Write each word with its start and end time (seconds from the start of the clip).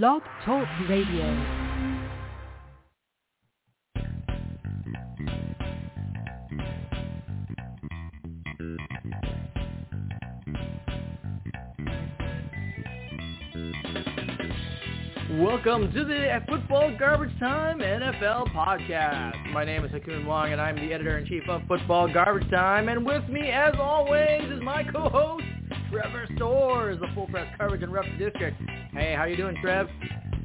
Blog 0.00 0.22
Talk 0.46 0.66
Radio. 0.88 1.26
Welcome 15.38 15.92
to 15.92 16.04
the 16.06 16.40
Football 16.48 16.96
Garbage 16.98 17.38
Time 17.38 17.80
NFL 17.80 18.48
podcast. 18.54 19.52
My 19.52 19.66
name 19.66 19.84
is 19.84 19.90
Ha 19.90 19.98
Kung 19.98 20.24
Wong, 20.24 20.52
and 20.52 20.60
I'm 20.60 20.76
the 20.76 20.94
editor-in-chief 20.94 21.42
of 21.50 21.60
Football 21.68 22.10
Garbage 22.10 22.50
Time. 22.50 22.88
And 22.88 23.04
with 23.04 23.28
me, 23.28 23.50
as 23.50 23.74
always, 23.78 24.50
is 24.50 24.62
my 24.62 24.84
co-host, 24.84 25.44
Trevor 25.90 26.26
Stores, 26.36 26.98
the 26.98 27.08
full 27.14 27.26
press 27.26 27.46
coverage 27.58 27.82
and 27.82 27.92
rep 27.92 28.06
district. 28.18 28.56
Hey, 28.92 29.14
how 29.14 29.24
you 29.24 29.36
doing, 29.36 29.56
Trev? 29.62 29.88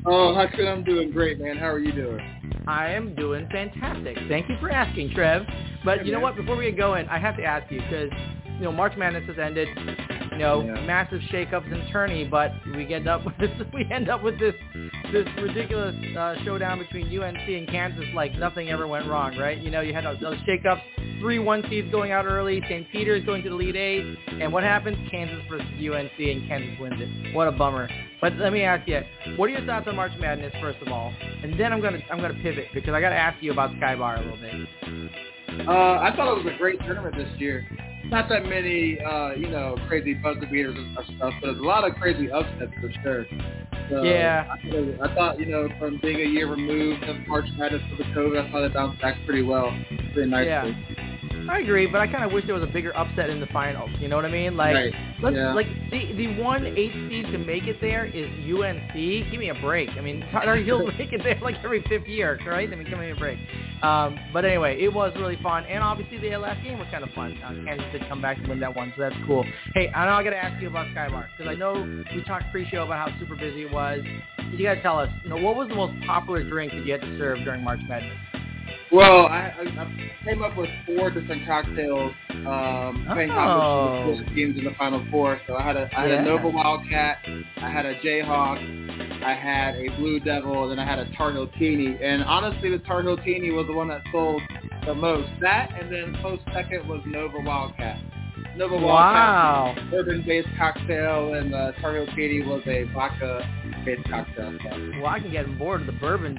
Oh, 0.06 0.34
Ha 0.34 0.48
Kung, 0.56 0.68
I'm 0.68 0.84
doing 0.84 1.12
great, 1.12 1.40
man. 1.40 1.58
How 1.58 1.68
are 1.68 1.80
you 1.80 1.92
doing? 1.92 2.20
I 2.68 2.90
am 2.90 3.14
doing 3.16 3.48
fantastic. 3.52 4.18
Thank 4.30 4.50
you 4.50 4.56
for 4.60 4.70
asking, 4.72 5.12
Trev. 5.14 5.44
But 5.84 6.00
Hey, 6.00 6.06
you 6.06 6.12
know 6.12 6.18
man. 6.20 6.24
what? 6.24 6.36
Before 6.38 6.56
we 6.56 6.66
get 6.66 6.78
going, 6.78 7.08
I 7.10 7.18
have 7.20 7.36
to 7.38 7.44
ask 7.44 7.70
you 7.72 7.82
because 7.82 8.10
you 8.58 8.64
know 8.64 8.72
March 8.72 8.94
Madness 8.98 9.26
has 9.28 9.38
ended. 9.38 9.68
You 10.32 10.38
know, 10.44 10.62
Yeah. 10.64 10.86
massive 10.86 11.20
shakeups 11.32 11.72
in 11.72 11.92
tourney, 11.92 12.24
but 12.24 12.52
we 12.76 12.94
end 12.94 13.08
up 13.08 13.26
with 13.26 13.38
this, 13.40 13.50
we 13.74 13.86
end 13.92 14.08
up 14.08 14.22
with 14.24 14.38
this 14.40 14.54
this 15.12 15.28
ridiculous 15.42 15.96
uh, 16.16 16.36
showdown 16.46 16.78
between 16.80 17.08
UNC 17.20 17.48
and 17.50 17.68
Kansas. 17.68 18.06
Like 18.14 18.38
nothing 18.38 18.70
ever 18.70 18.88
went 18.88 19.08
wrong, 19.08 19.36
right? 19.38 19.58
You 19.58 19.72
know, 19.72 19.82
you 19.82 19.94
had 19.94 20.06
those, 20.06 20.20
those 20.22 20.38
shakeups, 20.48 20.82
three 21.20 21.40
one 21.40 21.64
seeds 21.70 21.90
going 21.92 22.12
out 22.12 22.26
early, 22.26 22.62
St. 22.70 22.90
Peter's 22.92 23.26
going 23.26 23.44
to 23.44 23.50
the 23.50 23.56
Elite 23.56 23.76
Eight, 23.76 24.18
and 24.42 24.52
what 24.52 24.64
happens? 24.64 24.98
Kansas 25.10 25.40
versus 25.50 25.68
UNC, 25.80 26.12
and 26.20 26.48
Kansas 26.48 26.80
wins 26.80 26.96
it. 26.98 27.36
What 27.36 27.48
a 27.48 27.52
bummer. 27.52 27.90
But 28.22 28.36
let 28.38 28.52
me 28.54 28.64
ask 28.64 28.88
you, 28.88 29.02
what 29.36 29.46
are 29.48 29.54
your 29.54 29.66
thoughts 29.66 29.88
on 29.88 29.96
March 29.96 30.12
Madness 30.20 30.54
first 30.62 30.80
of 30.82 30.88
all, 30.88 31.14
and 31.44 31.60
then 31.60 31.72
I'm 31.74 31.82
gonna 31.82 32.00
I'm 32.12 32.20
gonna 32.20 32.40
pivot 32.42 32.68
because 32.74 32.94
I 32.94 33.02
got 33.02 33.10
to 33.10 33.16
ask 33.16 33.42
you 33.42 33.52
about 33.52 33.72
Skybar 33.72 34.18
a 34.18 34.22
little 34.22 34.38
bit. 34.38 35.68
Uh, 35.68 35.72
I 35.72 36.14
thought 36.16 36.38
it 36.38 36.44
was 36.44 36.54
a 36.54 36.58
great 36.58 36.80
tournament 36.82 37.16
this 37.16 37.30
year. 37.40 37.66
Not 38.06 38.30
that 38.30 38.46
many, 38.46 39.00
uh, 39.02 39.32
you 39.32 39.50
know, 39.50 39.76
crazy 39.88 40.14
buzzer 40.14 40.46
beaters 40.52 40.76
and 40.78 40.94
stuff, 41.18 41.34
but 41.42 41.48
there's 41.48 41.60
a 41.60 41.64
lot 41.64 41.84
of 41.84 41.96
crazy 41.96 42.32
upsets 42.32 42.72
for 42.80 42.92
sure. 43.04 43.26
So, 43.90 44.04
Yeah. 44.04 44.46
I 44.52 44.70
thought, 44.70 45.10
I 45.10 45.16
thought, 45.16 45.40
you 45.40 45.46
know, 45.48 45.68
from 45.80 46.00
being 46.02 46.18
a 46.18 46.30
year 46.30 46.48
removed 46.50 47.04
of 47.04 47.16
March 47.28 47.46
Madness 47.58 47.82
for 47.90 47.98
the 48.04 48.10
COVID, 48.12 48.48
I 48.48 48.52
thought 48.52 48.64
it 48.64 48.74
bounced 48.74 49.02
back 49.02 49.18
pretty 49.26 49.42
well, 49.42 49.76
pretty 50.14 50.30
nicely. 50.30 50.48
Yeah. 50.48 51.07
I 51.50 51.60
agree, 51.60 51.88
but 51.88 52.02
I 52.02 52.08
kind 52.08 52.24
of 52.24 52.32
wish 52.32 52.46
there 52.46 52.56
was 52.56 52.64
a 52.64 52.72
bigger 52.72 52.96
upset 52.96 53.30
in 53.30 53.40
the 53.40 53.48
finals. 53.48 53.90
You 54.00 54.08
know 54.10 54.16
what 54.16 54.26
I 54.26 54.30
mean? 54.30 54.58
Like, 54.58 54.76
Right. 54.76 54.94
let's 55.22 55.36
Yeah. 55.36 55.54
like 55.54 55.68
the 55.90 56.14
the 56.14 56.28
one 56.42 56.66
eight 56.66 56.92
seed 57.10 57.28
to 57.32 57.38
make 57.38 57.68
it 57.68 57.80
there 57.82 58.06
is 58.06 58.28
UNC. 58.46 58.94
Give 59.32 59.40
me 59.40 59.50
a 59.50 59.56
break. 59.56 59.90
I 59.98 60.02
mean, 60.02 60.24
Tar 60.32 60.56
Heels 60.58 60.92
make 60.98 61.14
it 61.14 61.24
there 61.24 61.38
like 61.42 61.56
every 61.64 61.82
fifth 61.84 62.08
year, 62.08 62.40
right? 62.46 62.70
I 62.72 62.76
mean, 62.76 62.88
give 62.90 63.00
me 63.00 63.12
a 63.12 63.16
break. 63.16 63.40
Um, 63.82 64.18
but 64.34 64.44
anyway, 64.46 64.82
it 64.82 64.92
was 64.94 65.14
really 65.18 65.38
fun, 65.44 65.64
and 65.66 65.84
obviously 65.84 66.18
the 66.18 66.36
last 66.38 66.64
game 66.64 66.80
was 66.80 66.88
kind 66.92 67.04
of 67.04 67.12
fun. 67.12 67.38
Uh, 67.44 67.54
Kansas 67.66 67.86
did 67.92 68.08
come 68.10 68.22
back 68.22 68.38
and 68.38 68.48
win 68.48 68.60
that 68.60 68.76
one, 68.76 68.92
so 68.96 69.04
that's 69.04 69.16
cool. 69.26 69.46
Hey, 69.74 69.90
I 69.94 70.06
know 70.06 70.14
I 70.14 70.24
got 70.24 70.32
to 70.32 70.38
ask 70.44 70.62
you 70.62 70.68
about 70.68 70.88
Skybar 70.88 71.28
because 71.38 71.50
I 71.52 71.56
know 71.56 71.74
we 72.16 72.24
talked 72.24 72.52
pre-show 72.52 72.84
about 72.84 73.10
how 73.10 73.20
super 73.20 73.36
busy 73.36 73.64
it 73.64 73.72
was. 73.72 74.02
You 74.52 74.64
got 74.64 74.76
to 74.76 74.82
tell 74.82 74.98
us, 75.00 75.10
you 75.24 75.30
know, 75.30 75.38
what 75.38 75.56
was 75.56 75.68
the 75.70 75.76
most 75.76 75.94
popular 76.06 76.44
drink 76.44 76.72
that 76.72 76.86
you 76.86 76.92
had 76.92 77.02
to 77.02 77.18
serve 77.20 77.38
during 77.44 77.64
March 77.64 77.80
Madness? 77.88 78.18
Well, 78.92 79.26
I, 79.28 79.54
I, 79.60 79.82
I 79.82 80.24
came 80.24 80.42
up 80.42 80.56
with 80.58 80.70
four 80.86 81.10
different 81.12 81.46
cocktails, 81.46 82.14
um, 82.30 83.06
playing 83.12 83.32
Oh. 83.32 84.16
with 84.18 84.34
teams 84.34 84.58
in 84.58 84.64
the 84.64 84.72
Final 84.78 85.06
Four. 85.12 85.42
So 85.46 85.56
I 85.56 85.62
had 85.62 85.76
a 85.76 85.90
I 85.96 86.02
had 86.02 86.10
Yeah. 86.10 86.22
a 86.22 86.26
Nova 86.26 86.50
Wildcat, 86.50 87.18
I 87.58 87.70
had 87.70 87.86
a 87.86 87.96
Jayhawk, 88.00 89.24
I 89.24 89.34
had 89.34 89.76
a 89.76 89.90
Blue 89.98 90.20
Devil, 90.20 90.64
and 90.64 90.72
then 90.72 90.80
I 90.80 90.90
had 90.90 91.00
a 91.00 91.12
Tar 91.16 91.32
And 92.02 92.24
honestly, 92.24 92.70
the 92.70 92.80
Tar 92.80 93.04
was 93.52 93.66
the 93.68 93.74
one 93.74 93.90
that 93.90 94.02
sold 94.12 94.42
the 94.86 94.94
most. 94.94 95.30
That 95.42 95.72
and 95.80 95.92
then 95.92 96.16
close 96.22 96.40
second 96.54 96.88
was 96.88 97.02
Nova 97.06 97.40
Wildcat. 97.40 98.00
Nova 98.56 98.76
Wow. 98.78 99.66
Wildcat, 99.66 99.92
bourbon-based 99.92 100.48
cocktail, 100.58 101.34
and 101.34 101.54
uh, 101.54 101.74
Tar 101.82 101.94
was 102.48 102.62
a 102.68 102.86
cocktail. 104.10 104.58
Well, 105.02 105.08
I 105.08 105.20
can 105.20 105.32
get 105.32 105.46
on 105.46 105.58
board 105.58 105.86
with 105.86 105.88
the 105.94 106.00
bourbon 106.00 106.38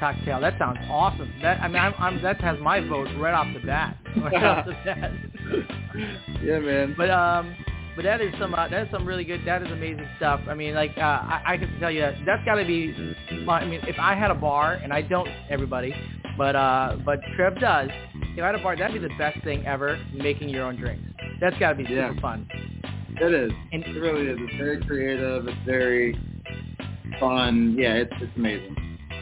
cocktail. 0.00 0.40
That 0.40 0.58
sounds 0.58 0.78
awesome. 0.88 1.32
That 1.42 1.60
I 1.60 1.68
mean, 1.68 1.76
I'm, 1.82 1.94
I'm 1.98 2.22
that 2.22 2.40
has 2.40 2.58
my 2.60 2.80
vote 2.80 3.08
right 3.18 3.34
off 3.34 3.46
the 3.52 3.64
bat. 3.66 3.96
Right 4.16 4.44
off 4.44 4.64
the 4.66 4.72
bat. 4.84 5.10
Yeah, 6.42 6.58
man. 6.60 6.94
But 6.96 7.10
um, 7.10 7.54
but 7.96 8.04
that 8.04 8.20
is 8.20 8.32
some 8.38 8.54
uh, 8.54 8.68
that 8.68 8.82
is 8.86 8.88
some 8.92 9.06
really 9.06 9.24
good. 9.24 9.40
That 9.46 9.62
is 9.62 9.70
amazing 9.72 10.06
stuff. 10.18 10.40
I 10.48 10.54
mean, 10.54 10.74
like 10.74 10.92
uh, 10.96 11.00
I, 11.00 11.42
I 11.46 11.56
can 11.58 11.78
tell 11.80 11.90
you 11.90 12.00
that 12.02 12.14
that's 12.24 12.44
got 12.44 12.56
to 12.56 12.64
be. 12.64 13.14
My, 13.44 13.60
I 13.60 13.66
mean, 13.66 13.80
if 13.88 13.96
I 13.98 14.14
had 14.14 14.30
a 14.30 14.34
bar, 14.34 14.74
and 14.74 14.92
I 14.92 15.02
don't, 15.02 15.28
everybody, 15.50 15.94
but 16.38 16.54
uh, 16.56 16.96
but 17.04 17.18
Trev 17.36 17.58
does. 17.60 17.88
If 18.36 18.42
I 18.42 18.46
had 18.46 18.54
a 18.54 18.62
bar, 18.62 18.76
that'd 18.76 19.00
be 19.00 19.06
the 19.06 19.14
best 19.18 19.42
thing 19.44 19.66
ever. 19.66 19.98
Making 20.14 20.48
your 20.48 20.64
own 20.64 20.76
drinks. 20.76 21.02
That's 21.40 21.56
got 21.58 21.70
to 21.70 21.74
be 21.76 21.84
super 21.84 22.12
Yeah. 22.14 22.20
fun. 22.20 22.48
It 23.20 23.32
is. 23.32 23.52
And 23.72 23.84
It 23.84 24.00
really 24.00 24.26
is. 24.26 24.38
It's 24.40 24.56
very 24.56 24.80
creative. 24.84 25.46
It's 25.46 25.56
very 25.64 26.18
fun. 27.20 27.76
Yeah, 27.78 27.94
it's 27.94 28.12
it's 28.20 28.32
amazing. 28.36 28.76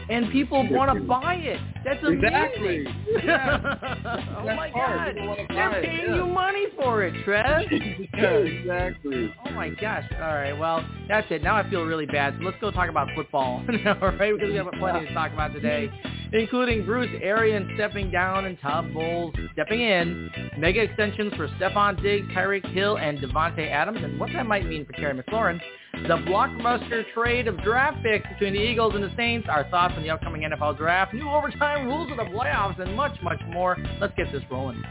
and 0.09 0.31
people 0.31 0.67
want 0.71 0.93
to 0.93 1.03
buy 1.05 1.35
it. 1.35 1.59
That's 1.85 2.03
amazing. 2.03 2.23
Exactly. 2.23 2.87
Yeah. 3.23 3.59
oh 4.37 4.45
That's 4.45 4.57
my 4.57 4.69
hard. 4.69 5.15
god. 5.15 5.37
They're 5.49 5.79
it, 5.79 5.85
paying 5.85 6.09
yeah. 6.09 6.15
you 6.15 6.25
money 6.25 6.65
for 6.75 7.03
it, 7.03 7.13
Trev. 7.23 7.63
yeah, 7.71 8.29
exactly. 8.29 9.33
Oh 9.45 9.51
my 9.51 9.69
gosh. 9.69 10.05
All 10.15 10.35
right. 10.35 10.53
Well, 10.57 10.85
that's 11.07 11.27
it. 11.31 11.43
Now 11.43 11.55
I 11.55 11.69
feel 11.69 11.83
really 11.83 12.05
bad. 12.05 12.35
So 12.39 12.45
let's 12.45 12.57
go 12.59 12.71
talk 12.71 12.89
about 12.89 13.07
football. 13.15 13.63
All 14.01 14.11
right, 14.11 14.33
because 14.33 14.49
we 14.49 14.55
have 14.55 14.67
plenty 14.79 15.07
to 15.07 15.13
talk 15.13 15.31
about 15.33 15.53
today, 15.53 15.89
including 16.31 16.85
Bruce 16.85 17.11
Arians 17.21 17.69
stepping 17.75 18.11
down 18.11 18.45
and 18.45 18.59
Todd 18.59 18.93
Bowles 18.93 19.33
stepping 19.53 19.81
in, 19.81 20.29
mega 20.57 20.81
extensions 20.81 21.33
for 21.35 21.47
Stefon 21.59 22.01
Diggs, 22.01 22.27
Tyreek 22.29 22.69
Hill, 22.73 22.97
and 22.97 23.19
Davante 23.19 23.69
Adams, 23.69 23.99
and 24.01 24.19
what 24.19 24.29
that 24.33 24.45
might 24.45 24.65
mean 24.65 24.85
for 24.85 24.93
Terry 24.93 25.21
McLaurin. 25.21 25.59
The 25.93 26.17
blockbuster 26.27 27.05
trade 27.13 27.47
of 27.47 27.61
draft 27.63 28.03
picks 28.03 28.27
between 28.27 28.53
the 28.53 28.59
Eagles 28.59 28.93
and 28.95 29.03
the 29.03 29.11
Saints, 29.15 29.47
our 29.49 29.63
thoughts 29.69 29.93
on 29.95 30.03
the 30.03 30.09
upcoming 30.09 30.41
NFL 30.41 30.77
draft, 30.77 31.13
new 31.13 31.29
overtime 31.29 31.85
rules 31.85 32.11
of 32.11 32.17
the 32.17 32.23
playoffs, 32.23 32.77
and 32.81 32.93
much, 32.95 33.15
much 33.23 33.39
more. 33.47 33.77
Let's 34.01 34.13
get 34.17 34.29
this 34.31 34.43
rolling. 34.51 34.83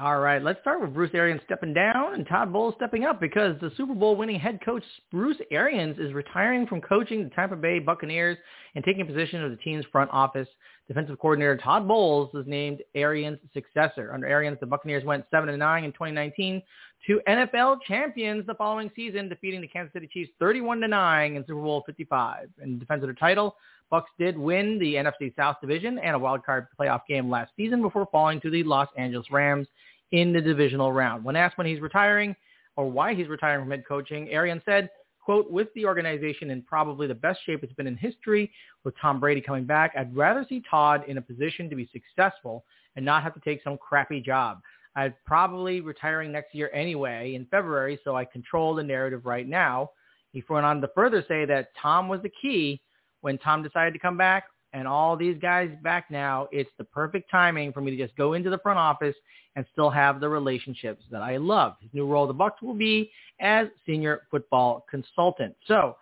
All 0.00 0.18
right, 0.20 0.42
let's 0.42 0.60
start 0.62 0.80
with 0.80 0.94
Bruce 0.94 1.10
Arians 1.12 1.42
stepping 1.44 1.74
down 1.74 2.14
and 2.14 2.26
Todd 2.26 2.52
Bowles 2.52 2.74
stepping 2.76 3.04
up 3.04 3.20
because 3.20 3.54
the 3.60 3.70
Super 3.76 3.94
Bowl 3.94 4.16
winning 4.16 4.40
head 4.40 4.58
coach 4.64 4.82
Bruce 5.10 5.36
Arians 5.50 5.98
is 5.98 6.12
retiring 6.12 6.66
from 6.66 6.80
coaching 6.80 7.24
the 7.24 7.30
Tampa 7.30 7.56
Bay 7.56 7.78
Buccaneers 7.78 8.38
and 8.74 8.84
taking 8.84 9.02
a 9.02 9.04
position 9.04 9.44
of 9.44 9.50
the 9.50 9.58
team's 9.58 9.84
front 9.92 10.10
office. 10.12 10.48
Defensive 10.88 11.18
coordinator 11.18 11.56
Todd 11.56 11.86
Bowles 11.86 12.32
was 12.34 12.46
named 12.46 12.82
Arians' 12.94 13.38
successor. 13.54 14.12
Under 14.12 14.26
Arians, 14.26 14.58
the 14.60 14.66
Buccaneers 14.66 15.04
went 15.04 15.24
7-9 15.32 15.84
in 15.84 15.92
2019 15.92 16.62
to 17.06 17.20
NFL 17.28 17.78
champions 17.86 18.46
the 18.46 18.54
following 18.54 18.90
season, 18.94 19.28
defeating 19.28 19.60
the 19.60 19.68
Kansas 19.68 19.92
City 19.92 20.08
Chiefs 20.12 20.30
31-9 20.40 21.36
in 21.36 21.42
Super 21.46 21.60
Bowl 21.60 21.82
55. 21.86 22.48
In 22.62 22.78
defense 22.78 23.02
of 23.02 23.08
their 23.08 23.14
title, 23.14 23.56
Bucs 23.92 24.04
did 24.18 24.38
win 24.38 24.78
the 24.78 24.94
NFC 24.94 25.34
South 25.36 25.56
division 25.60 25.98
and 25.98 26.16
a 26.16 26.18
wild 26.18 26.44
card 26.44 26.66
playoff 26.78 27.02
game 27.08 27.30
last 27.30 27.52
season 27.56 27.82
before 27.82 28.06
falling 28.10 28.40
to 28.40 28.50
the 28.50 28.62
Los 28.62 28.88
Angeles 28.96 29.30
Rams 29.30 29.68
in 30.12 30.32
the 30.32 30.40
divisional 30.40 30.92
round. 30.92 31.24
When 31.24 31.36
asked 31.36 31.58
when 31.58 31.66
he's 31.66 31.80
retiring 31.80 32.34
or 32.76 32.90
why 32.90 33.14
he's 33.14 33.28
retiring 33.28 33.62
from 33.62 33.70
head 33.70 33.84
coaching, 33.86 34.28
Arians 34.30 34.62
said, 34.64 34.88
quote, 35.24 35.50
with 35.50 35.68
the 35.74 35.86
organization 35.86 36.50
in 36.50 36.62
probably 36.62 37.06
the 37.06 37.14
best 37.14 37.40
shape 37.46 37.62
it's 37.62 37.72
been 37.72 37.86
in 37.86 37.96
history 37.96 38.50
with 38.84 38.94
Tom 39.00 39.20
Brady 39.20 39.40
coming 39.40 39.64
back, 39.64 39.92
I'd 39.96 40.14
rather 40.14 40.44
see 40.48 40.62
Todd 40.68 41.04
in 41.06 41.18
a 41.18 41.22
position 41.22 41.70
to 41.70 41.76
be 41.76 41.88
successful 41.92 42.64
and 42.96 43.04
not 43.04 43.22
have 43.22 43.34
to 43.34 43.40
take 43.40 43.62
some 43.62 43.78
crappy 43.78 44.20
job. 44.20 44.60
I'd 44.94 45.14
probably 45.24 45.80
retiring 45.80 46.32
next 46.32 46.54
year 46.54 46.70
anyway 46.74 47.34
in 47.34 47.46
February, 47.46 47.98
so 48.04 48.16
I 48.16 48.24
control 48.24 48.74
the 48.74 48.82
narrative 48.82 49.24
right 49.24 49.48
now. 49.48 49.90
He 50.32 50.42
went 50.48 50.66
on 50.66 50.80
to 50.80 50.88
further 50.94 51.24
say 51.28 51.44
that 51.46 51.68
Tom 51.80 52.08
was 52.08 52.20
the 52.22 52.32
key 52.40 52.80
when 53.20 53.38
Tom 53.38 53.62
decided 53.62 53.92
to 53.94 53.98
come 53.98 54.16
back 54.16 54.44
and 54.72 54.88
all 54.88 55.16
these 55.16 55.36
guys 55.40 55.70
back 55.82 56.10
now, 56.10 56.48
it's 56.50 56.70
the 56.78 56.84
perfect 56.84 57.30
timing 57.30 57.72
for 57.72 57.80
me 57.80 57.94
to 57.94 58.02
just 58.02 58.16
go 58.16 58.32
into 58.32 58.50
the 58.50 58.58
front 58.58 58.78
office 58.78 59.14
and 59.56 59.66
still 59.72 59.90
have 59.90 60.20
the 60.20 60.28
relationships 60.28 61.04
that 61.10 61.22
I 61.22 61.36
love. 61.36 61.74
His 61.80 61.90
new 61.92 62.06
role 62.06 62.24
at 62.24 62.28
the 62.28 62.34
Bucs 62.34 62.62
will 62.62 62.74
be 62.74 63.10
as 63.40 63.68
senior 63.84 64.22
football 64.30 64.86
consultant. 64.90 65.54
So, 65.66 65.96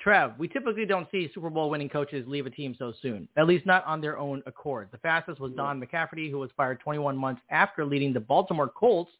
Trev, 0.00 0.32
we 0.38 0.48
typically 0.48 0.86
don't 0.86 1.08
see 1.10 1.30
Super 1.34 1.50
Bowl 1.50 1.70
winning 1.70 1.88
coaches 1.88 2.24
leave 2.26 2.46
a 2.46 2.50
team 2.50 2.74
so 2.78 2.92
soon, 3.00 3.28
at 3.36 3.46
least 3.46 3.66
not 3.66 3.84
on 3.86 4.00
their 4.00 4.18
own 4.18 4.42
accord. 4.46 4.88
The 4.90 4.98
fastest 4.98 5.40
was 5.40 5.52
Don 5.52 5.80
McCafferty, 5.80 6.30
who 6.30 6.38
was 6.38 6.50
fired 6.56 6.80
21 6.80 7.16
months 7.16 7.42
after 7.50 7.84
leading 7.84 8.12
the 8.12 8.20
Baltimore 8.20 8.68
Colts 8.68 9.10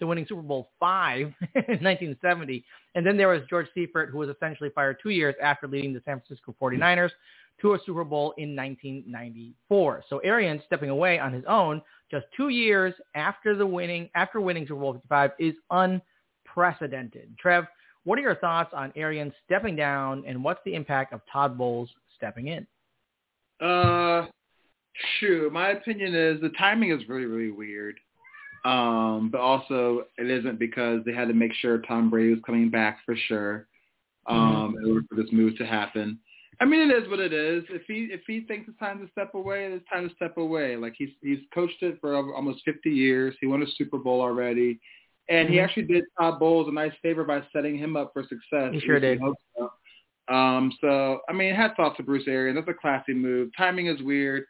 to 0.00 0.06
winning 0.06 0.26
Super 0.28 0.42
Bowl 0.42 0.70
five 0.80 1.26
in 1.54 1.78
1970. 1.80 2.64
And 2.94 3.06
then 3.06 3.16
there 3.16 3.28
was 3.28 3.42
George 3.48 3.68
Seifert, 3.74 4.10
who 4.10 4.18
was 4.18 4.28
essentially 4.28 4.70
fired 4.74 4.98
two 5.02 5.10
years 5.10 5.34
after 5.40 5.68
leading 5.68 5.92
the 5.92 6.02
San 6.04 6.20
Francisco 6.20 6.54
49ers 6.60 7.10
to 7.60 7.74
a 7.74 7.78
Super 7.86 8.04
Bowl 8.04 8.34
in 8.38 8.56
1994. 8.56 10.04
So 10.08 10.18
Arians 10.18 10.62
stepping 10.66 10.90
away 10.90 11.18
on 11.18 11.32
his 11.32 11.44
own 11.46 11.82
just 12.10 12.26
two 12.36 12.48
years 12.48 12.94
after 13.14 13.56
the 13.56 13.66
winning 13.66 14.10
after 14.14 14.40
winning 14.40 14.64
Super 14.66 14.80
Bowl 14.80 14.94
55 14.94 15.30
is 15.38 15.54
unprecedented. 15.70 17.36
Trev, 17.38 17.66
what 18.04 18.18
are 18.18 18.22
your 18.22 18.36
thoughts 18.36 18.72
on 18.74 18.92
Arians 18.96 19.32
stepping 19.44 19.76
down, 19.76 20.24
and 20.26 20.42
what's 20.42 20.60
the 20.64 20.74
impact 20.74 21.12
of 21.12 21.20
Todd 21.32 21.56
Bowles 21.56 21.88
stepping 22.16 22.48
in? 22.48 22.66
Uh, 23.60 24.26
shoot, 25.18 25.52
my 25.52 25.70
opinion 25.70 26.14
is 26.14 26.40
the 26.40 26.50
timing 26.58 26.90
is 26.90 27.08
really, 27.08 27.26
really 27.26 27.52
weird. 27.52 27.98
Um, 28.64 29.30
but 29.32 29.40
also 29.40 30.04
it 30.18 30.30
isn't 30.30 30.58
because 30.58 31.00
they 31.04 31.12
had 31.12 31.26
to 31.28 31.34
make 31.34 31.52
sure 31.54 31.78
Tom 31.78 32.10
Brady 32.10 32.30
was 32.30 32.42
coming 32.46 32.70
back 32.70 32.98
for 33.04 33.16
sure. 33.28 33.66
Um, 34.26 34.38
mm-hmm. 34.38 34.84
in 34.84 34.90
order 34.92 35.06
for 35.08 35.16
this 35.16 35.32
move 35.32 35.56
to 35.58 35.66
happen. 35.66 36.20
I 36.62 36.64
mean, 36.64 36.88
it 36.88 37.02
is 37.02 37.10
what 37.10 37.18
it 37.18 37.32
is. 37.32 37.64
If 37.70 37.82
he 37.88 38.08
if 38.12 38.20
he 38.24 38.42
thinks 38.42 38.68
it's 38.68 38.78
time 38.78 39.04
to 39.04 39.10
step 39.10 39.34
away, 39.34 39.64
it's 39.64 39.84
time 39.92 40.08
to 40.08 40.14
step 40.14 40.36
away. 40.36 40.76
Like 40.76 40.94
he's 40.96 41.08
he's 41.20 41.40
coached 41.52 41.82
it 41.82 41.98
for 42.00 42.14
almost 42.14 42.62
50 42.64 42.88
years. 42.88 43.34
He 43.40 43.48
won 43.48 43.64
a 43.64 43.66
Super 43.76 43.98
Bowl 43.98 44.20
already, 44.20 44.78
and 45.28 45.46
mm-hmm. 45.46 45.54
he 45.54 45.60
actually 45.60 45.82
did 45.86 46.04
Todd 46.16 46.38
Bowles 46.38 46.68
a 46.68 46.72
nice 46.72 46.92
favor 47.02 47.24
by 47.24 47.42
setting 47.52 47.76
him 47.76 47.96
up 47.96 48.12
for 48.12 48.22
success. 48.22 48.72
He 48.72 48.78
sure 48.78 49.00
did. 49.00 49.20
So. 49.58 49.72
Um, 50.32 50.72
so 50.80 51.18
I 51.28 51.32
mean, 51.32 51.52
hats 51.52 51.74
off 51.80 51.96
to 51.96 52.04
Bruce 52.04 52.28
Arians. 52.28 52.56
That's 52.56 52.68
a 52.68 52.80
classy 52.80 53.12
move. 53.12 53.50
Timing 53.58 53.88
is 53.88 54.00
weird. 54.00 54.44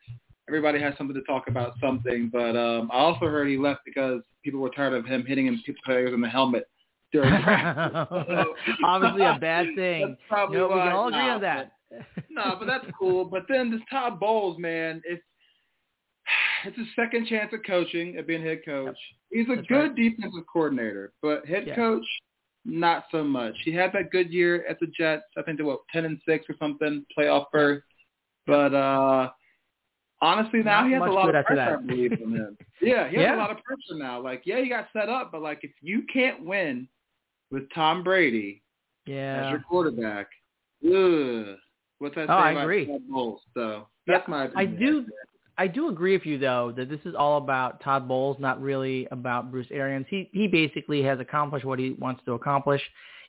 Everybody 0.50 0.80
has 0.80 0.92
something 0.98 1.16
to 1.16 1.22
talk 1.22 1.48
about 1.48 1.72
something, 1.80 2.28
but 2.30 2.56
um, 2.56 2.90
I 2.92 2.98
also 2.98 3.24
heard 3.24 3.48
he 3.48 3.56
left 3.56 3.86
because 3.86 4.20
people 4.44 4.60
were 4.60 4.68
tired 4.68 4.92
of 4.92 5.06
him 5.06 5.24
hitting 5.24 5.46
him 5.46 5.62
players 5.86 6.12
in 6.12 6.20
the 6.20 6.28
helmet 6.28 6.68
during 7.10 7.42
practice. 7.42 8.06
so, 8.28 8.54
Obviously, 8.84 9.22
a 9.22 9.38
bad 9.40 9.68
thing. 9.76 10.08
That's 10.08 10.20
probably 10.28 10.58
no, 10.58 10.68
why. 10.68 10.74
we 10.74 10.80
can 10.82 10.92
all 10.92 11.08
agree 11.08 11.18
nah, 11.20 11.34
on 11.36 11.40
that 11.40 11.72
no, 12.30 12.56
but 12.58 12.66
that's 12.66 12.86
cool. 12.98 13.24
But 13.24 13.44
then 13.48 13.70
this 13.70 13.80
Todd 13.90 14.18
Bowles, 14.20 14.58
man, 14.58 15.02
it's 15.04 15.22
it's 16.64 16.78
a 16.78 16.84
second 16.94 17.26
chance 17.26 17.50
at 17.52 17.66
coaching, 17.66 18.16
at 18.16 18.26
being 18.26 18.42
head 18.42 18.60
coach. 18.64 18.96
He's 19.30 19.46
a 19.48 19.56
that's 19.56 19.66
good 19.66 19.88
right. 19.88 19.96
defensive 19.96 20.46
coordinator, 20.52 21.12
but 21.22 21.46
head 21.46 21.64
yeah. 21.66 21.74
coach, 21.74 22.04
not 22.64 23.04
so 23.10 23.24
much. 23.24 23.54
He 23.64 23.72
had 23.72 23.92
that 23.92 24.10
good 24.10 24.30
year 24.32 24.64
at 24.68 24.78
the 24.80 24.86
Jets. 24.86 25.24
I 25.36 25.42
think 25.42 25.58
they 25.58 25.64
were 25.64 25.76
ten 25.92 26.04
and 26.04 26.20
six 26.26 26.46
or 26.48 26.54
something, 26.58 27.04
playoff 27.16 27.46
berth. 27.52 27.82
But 28.46 28.74
uh 28.74 29.30
honestly, 30.22 30.62
now 30.62 30.82
not 30.82 30.86
he 30.86 30.92
has 30.92 31.02
a 31.02 31.06
lot 31.06 31.34
of 31.34 31.44
pressure. 31.44 31.60
I 31.60 31.76
believe 31.76 32.12
in 32.12 32.32
him. 32.32 32.56
Yeah, 32.80 33.08
he 33.08 33.16
has 33.16 33.24
yeah. 33.24 33.36
a 33.36 33.38
lot 33.38 33.50
of 33.50 33.58
pressure 33.64 33.98
now. 33.98 34.22
Like, 34.22 34.42
yeah, 34.44 34.60
he 34.62 34.68
got 34.68 34.88
set 34.92 35.08
up, 35.08 35.32
but 35.32 35.42
like, 35.42 35.60
if 35.62 35.72
you 35.82 36.04
can't 36.12 36.44
win 36.44 36.88
with 37.50 37.64
Tom 37.74 38.02
Brady 38.02 38.62
yeah. 39.06 39.44
as 39.44 39.50
your 39.50 39.60
quarterback, 39.60 40.28
ugh. 40.86 41.56
What's 42.02 42.16
that 42.16 42.28
oh, 42.28 42.32
I 42.34 42.50
about 42.50 42.64
agree. 42.64 42.86
Todd 42.86 43.02
Bowles? 43.08 43.40
So 43.54 43.86
that's 44.08 44.24
yeah, 44.26 44.30
my 44.30 44.44
opinion. 44.46 44.76
I 44.76 44.84
do. 44.84 45.06
I 45.58 45.66
do 45.68 45.88
agree 45.88 46.16
with 46.16 46.26
you 46.26 46.36
though 46.36 46.72
that 46.76 46.88
this 46.88 46.98
is 47.04 47.14
all 47.16 47.38
about 47.38 47.80
Todd 47.80 48.08
Bowles, 48.08 48.38
not 48.40 48.60
really 48.60 49.06
about 49.12 49.52
Bruce 49.52 49.68
Arians. 49.70 50.06
He 50.10 50.28
he 50.32 50.48
basically 50.48 51.00
has 51.04 51.20
accomplished 51.20 51.64
what 51.64 51.78
he 51.78 51.90
wants 51.92 52.20
to 52.24 52.32
accomplish 52.32 52.82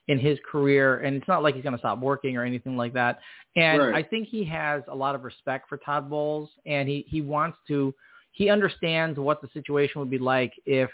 in 0.08 0.18
his 0.18 0.38
career, 0.50 0.98
and 0.98 1.16
it's 1.16 1.28
not 1.28 1.44
like 1.44 1.54
he's 1.54 1.62
going 1.62 1.74
to 1.74 1.78
stop 1.78 2.00
working 2.00 2.36
or 2.36 2.42
anything 2.42 2.76
like 2.76 2.92
that. 2.94 3.20
And 3.54 3.80
right. 3.80 3.94
I 3.94 4.02
think 4.02 4.26
he 4.26 4.44
has 4.46 4.82
a 4.88 4.94
lot 4.94 5.14
of 5.14 5.22
respect 5.22 5.68
for 5.68 5.76
Todd 5.78 6.10
Bowles, 6.10 6.50
and 6.66 6.88
he 6.88 7.04
he 7.08 7.20
wants 7.20 7.58
to. 7.68 7.94
He 8.32 8.50
understands 8.50 9.20
what 9.20 9.40
the 9.40 9.48
situation 9.54 10.00
would 10.00 10.10
be 10.10 10.18
like 10.18 10.52
if 10.66 10.90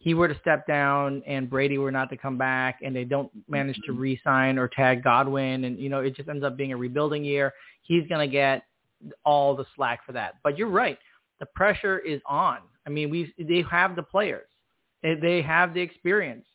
he 0.00 0.14
were 0.14 0.26
to 0.26 0.38
step 0.40 0.66
down 0.66 1.22
and 1.26 1.48
Brady 1.48 1.76
were 1.76 1.92
not 1.92 2.08
to 2.08 2.16
come 2.16 2.38
back 2.38 2.78
and 2.82 2.96
they 2.96 3.04
don't 3.04 3.30
manage 3.48 3.76
to 3.84 3.92
Mm-hmm. 3.92 4.00
re-sign 4.00 4.58
or 4.58 4.66
tag 4.66 5.04
Godwin 5.04 5.64
and, 5.64 5.78
you 5.78 5.90
know, 5.90 6.00
it 6.00 6.16
just 6.16 6.28
ends 6.28 6.42
up 6.42 6.56
being 6.56 6.72
a 6.72 6.76
rebuilding 6.76 7.22
year, 7.22 7.52
he's 7.82 8.06
going 8.08 8.26
to 8.26 8.32
get 8.32 8.62
all 9.26 9.54
the 9.54 9.66
slack 9.76 10.04
for 10.06 10.12
that. 10.12 10.36
But 10.42 10.56
you're 10.56 10.70
right. 10.70 10.98
The 11.38 11.46
pressure 11.54 11.98
is 11.98 12.20
on. 12.26 12.58
I 12.86 12.90
mean, 12.90 13.10
we 13.10 13.32
they 13.38 13.62
have 13.70 13.94
the 13.94 14.02
players. 14.02 14.48
They 15.02 15.42
have 15.42 15.74
the 15.74 15.80
experience. 15.80 16.46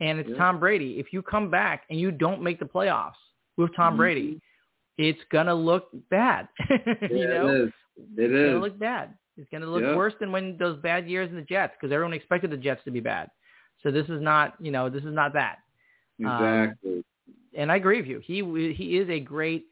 And 0.00 0.18
it's 0.18 0.28
yeah. 0.30 0.36
Tom 0.36 0.58
Brady. 0.58 0.98
If 0.98 1.12
you 1.12 1.22
come 1.22 1.50
back 1.50 1.84
and 1.90 2.00
you 2.00 2.10
don't 2.10 2.42
make 2.42 2.58
the 2.58 2.64
playoffs 2.64 3.12
with 3.56 3.74
Tom 3.76 3.92
mm-hmm. 3.92 3.96
Brady, 3.98 4.40
it's 4.96 5.20
going 5.30 5.46
to 5.46 5.54
look 5.54 5.88
bad. 6.10 6.48
yeah, 6.70 7.08
you 7.10 7.28
know? 7.28 7.48
It 7.48 7.60
is. 7.62 7.72
It 8.16 8.24
it's 8.24 8.32
going 8.32 8.54
to 8.54 8.60
look 8.60 8.78
bad. 8.78 9.14
It's 9.38 9.48
going 9.50 9.62
to 9.62 9.70
look 9.70 9.82
Yep. 9.82 9.94
worse 9.96 10.14
than 10.20 10.32
when 10.32 10.56
those 10.58 10.78
bad 10.80 11.08
years 11.08 11.30
in 11.30 11.36
the 11.36 11.42
Jets 11.42 11.74
because 11.80 11.92
everyone 11.92 12.12
expected 12.12 12.50
the 12.50 12.56
Jets 12.56 12.82
to 12.84 12.90
be 12.90 13.00
bad. 13.00 13.30
So 13.82 13.90
this 13.90 14.08
is 14.08 14.20
not, 14.20 14.54
you 14.60 14.72
know, 14.72 14.90
this 14.90 15.04
is 15.04 15.14
not 15.14 15.32
that. 15.34 15.58
Exactly. 16.18 17.04
And 17.54 17.70
I 17.70 17.76
agree 17.76 18.00
with 18.00 18.08
you. 18.08 18.18
He 18.18 18.42
he 18.74 18.98
is 18.98 19.08
a 19.08 19.20
great 19.20 19.66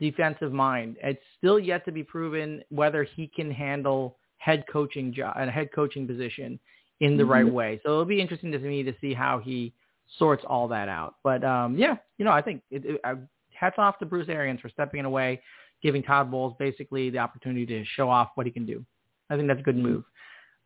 defensive 0.00 0.52
mind. 0.52 0.96
It's 1.02 1.22
still 1.36 1.58
yet 1.58 1.84
to 1.86 1.92
be 1.92 2.04
proven 2.04 2.62
whether 2.70 3.02
he 3.02 3.26
can 3.26 3.50
handle 3.50 4.16
head 4.38 4.64
coaching 4.72 5.12
job 5.12 5.36
and 5.38 5.50
a 5.50 5.52
head 5.52 5.70
coaching 5.74 6.06
position 6.06 6.58
in 7.00 7.16
the 7.16 7.24
right 7.24 7.44
Mhm. 7.44 7.52
way. 7.52 7.80
So 7.82 7.90
it'll 7.90 8.04
be 8.04 8.20
interesting 8.20 8.52
to 8.52 8.58
me 8.58 8.82
to 8.84 8.94
see 9.00 9.12
how 9.12 9.38
he 9.40 9.72
sorts 10.18 10.44
all 10.44 10.68
that 10.68 10.88
out. 10.88 11.16
But 11.24 11.42
um, 11.44 11.76
yeah, 11.76 11.96
you 12.18 12.24
know, 12.24 12.30
I 12.32 12.40
think 12.40 12.62
it, 12.70 12.84
it, 12.84 13.00
uh, 13.04 13.16
hats 13.52 13.76
off 13.78 13.98
to 13.98 14.06
Bruce 14.06 14.28
Arians 14.28 14.60
for 14.60 14.68
stepping 14.68 15.04
away, 15.04 15.42
giving 15.82 16.02
Todd 16.02 16.30
Bowles 16.30 16.54
basically 16.58 17.10
the 17.10 17.18
opportunity 17.18 17.66
to 17.66 17.84
show 17.84 18.08
off 18.08 18.30
what 18.36 18.46
he 18.46 18.52
can 18.52 18.64
do. 18.64 18.84
I 19.30 19.36
think 19.36 19.48
that's 19.48 19.60
a 19.60 19.64
good 19.64 19.76
move. 19.76 20.04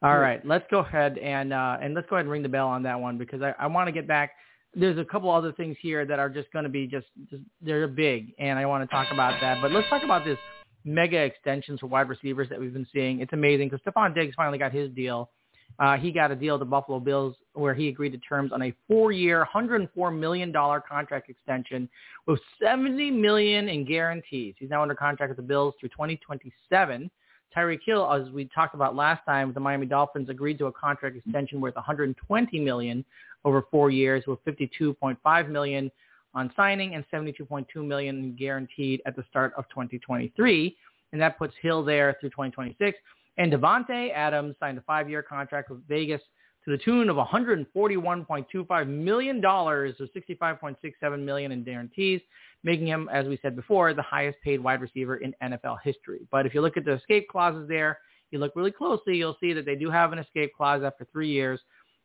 All 0.03 0.19
right, 0.19 0.45
let's 0.45 0.65
go 0.69 0.81
ahead 0.81 1.17
and 1.19 1.53
uh, 1.53 1.77
and 1.81 1.95
let's 1.95 2.09
go 2.11 2.17
ahead 2.17 2.25
and 2.25 2.33
ring 2.33 2.43
the 2.43 2.49
bell 2.49 2.67
on 2.67 2.83
that 2.83 2.99
one 3.01 3.19
because 3.19 3.41
I, 3.41 3.55
I 3.59 3.69
want 3.69 3.87
to 3.87 3.93
get 3.93 4.09
back. 4.09 4.33
There's 4.75 4.99
a 4.99 5.05
couple 5.05 5.31
other 5.31 5.53
things 5.53 5.77
here 5.81 6.05
that 6.05 6.19
are 6.19 6.29
just 6.29 6.51
going 6.53 6.65
to 6.65 6.69
be 6.69 6.87
just, 6.87 7.07
just 7.31 7.43
they're 7.61 7.87
big, 7.87 8.33
and 8.39 8.59
I 8.59 8.67
want 8.67 8.89
to 8.89 8.93
talk 8.93 9.13
about 9.13 9.41
that. 9.41 9.59
But 9.63 9.71
let's 9.71 9.89
talk 9.89 10.03
about 10.03 10.25
this 10.25 10.39
mega 10.85 11.19
extensions 11.19 11.79
for 11.81 11.87
wide 11.87 12.09
receivers 12.09 12.49
that 12.49 12.59
we've 12.59 12.73
been 12.73 12.87
seeing. 12.93 13.21
It's 13.21 13.33
amazing 13.33 13.69
because 13.69 13.85
Stefon 13.87 14.15
Diggs 14.15 14.35
finally 14.35 14.59
got 14.59 14.73
his 14.73 14.91
deal. 14.91 15.31
Uh, 15.79 15.97
he 15.97 16.11
got 16.11 16.31
a 16.31 16.37
deal 16.37 16.59
the 16.59 16.65
Buffalo 16.65 17.01
Bills 17.01 17.35
where 17.55 17.75
he 17.75 17.89
agreed 17.89 18.11
to 18.11 18.19
terms 18.19 18.53
on 18.53 18.63
a 18.63 18.75
four-year, 18.89 19.47
$104 19.55 20.19
million 20.19 20.53
contract 20.53 21.31
extension 21.31 21.89
with 22.27 22.41
70 22.63 23.11
million 23.11 23.69
in 23.69 23.85
guarantees. 23.85 24.55
He's 24.59 24.71
now 24.71 24.83
under 24.83 24.95
contract 24.95 25.31
with 25.31 25.37
the 25.37 25.43
Bills 25.43 25.75
through 25.81 25.91
2027. 25.91 27.11
Tyreek 27.55 27.81
Hill, 27.85 28.11
as 28.11 28.31
we 28.31 28.47
talked 28.55 28.75
about 28.75 28.97
last 28.97 29.25
time, 29.25 29.53
the 29.53 29.61
Miami 29.61 29.87
Dolphins 29.87 30.29
agreed 30.29 30.59
to 30.59 30.67
a 30.67 30.73
contract 30.73 31.17
extension 31.17 31.61
worth 31.61 31.75
120 31.75 32.61
million 32.61 33.05
over 33.45 33.65
four 33.71 33.91
years, 33.91 34.25
with 34.27 34.45
52.5 34.45 35.49
million 35.49 35.91
on 36.35 36.53
signing 36.57 36.95
and 36.95 37.05
72.2 37.13 37.67
million 37.85 38.35
guaranteed 38.39 39.03
at 39.05 39.17
the 39.17 39.25
start 39.29 39.53
of 39.57 39.69
2023, 39.69 40.77
and 41.13 41.21
that 41.21 41.39
puts 41.39 41.55
Hill 41.61 41.85
there 41.85 42.17
through 42.21 42.31
2026. 42.31 42.97
And 43.39 43.53
Davante 43.53 44.13
Adams 44.13 44.55
signed 44.61 44.79
a 44.79 44.83
five-year 44.83 45.23
contract 45.23 45.71
with 45.71 45.87
Vegas 45.89 46.21
to 46.65 46.71
the 46.71 46.79
tune 46.79 47.09
of 47.09 47.17
141.25 47.17 48.89
million 48.89 49.41
dollars, 49.41 49.95
or 50.01 50.07
65.67 50.07 51.21
million 51.21 51.53
in 51.53 51.65
guarantees, 51.65 52.21
making 52.63 52.87
him, 52.87 53.09
as 53.13 53.27
we 53.27 53.39
said 53.43 53.57
before, 53.57 53.95
the 53.95 54.03
highest 54.03 54.39
paid 54.43 54.63
wide 54.63 54.81
receiver 54.81 55.17
in 55.17 55.35
NFL 55.43 55.79
history. 55.83 56.21
But 56.31 56.47
if 56.47 56.55
you 56.55 56.61
look 56.61 56.77
at 56.77 56.85
the 56.85 56.95
escape 56.95 57.29
clauses 57.29 57.69
there, 57.69 57.99
you 58.31 58.39
look 58.39 58.53
really 58.57 58.71
closely, 58.71 59.17
you'll 59.17 59.37
see 59.41 59.53
that 59.53 59.67
they 59.67 59.75
do 59.75 59.91
have 59.91 60.13
an 60.13 60.19
escape 60.19 60.53
clause 60.57 60.83
after 60.85 61.07
three 61.13 61.31
years. 61.31 61.61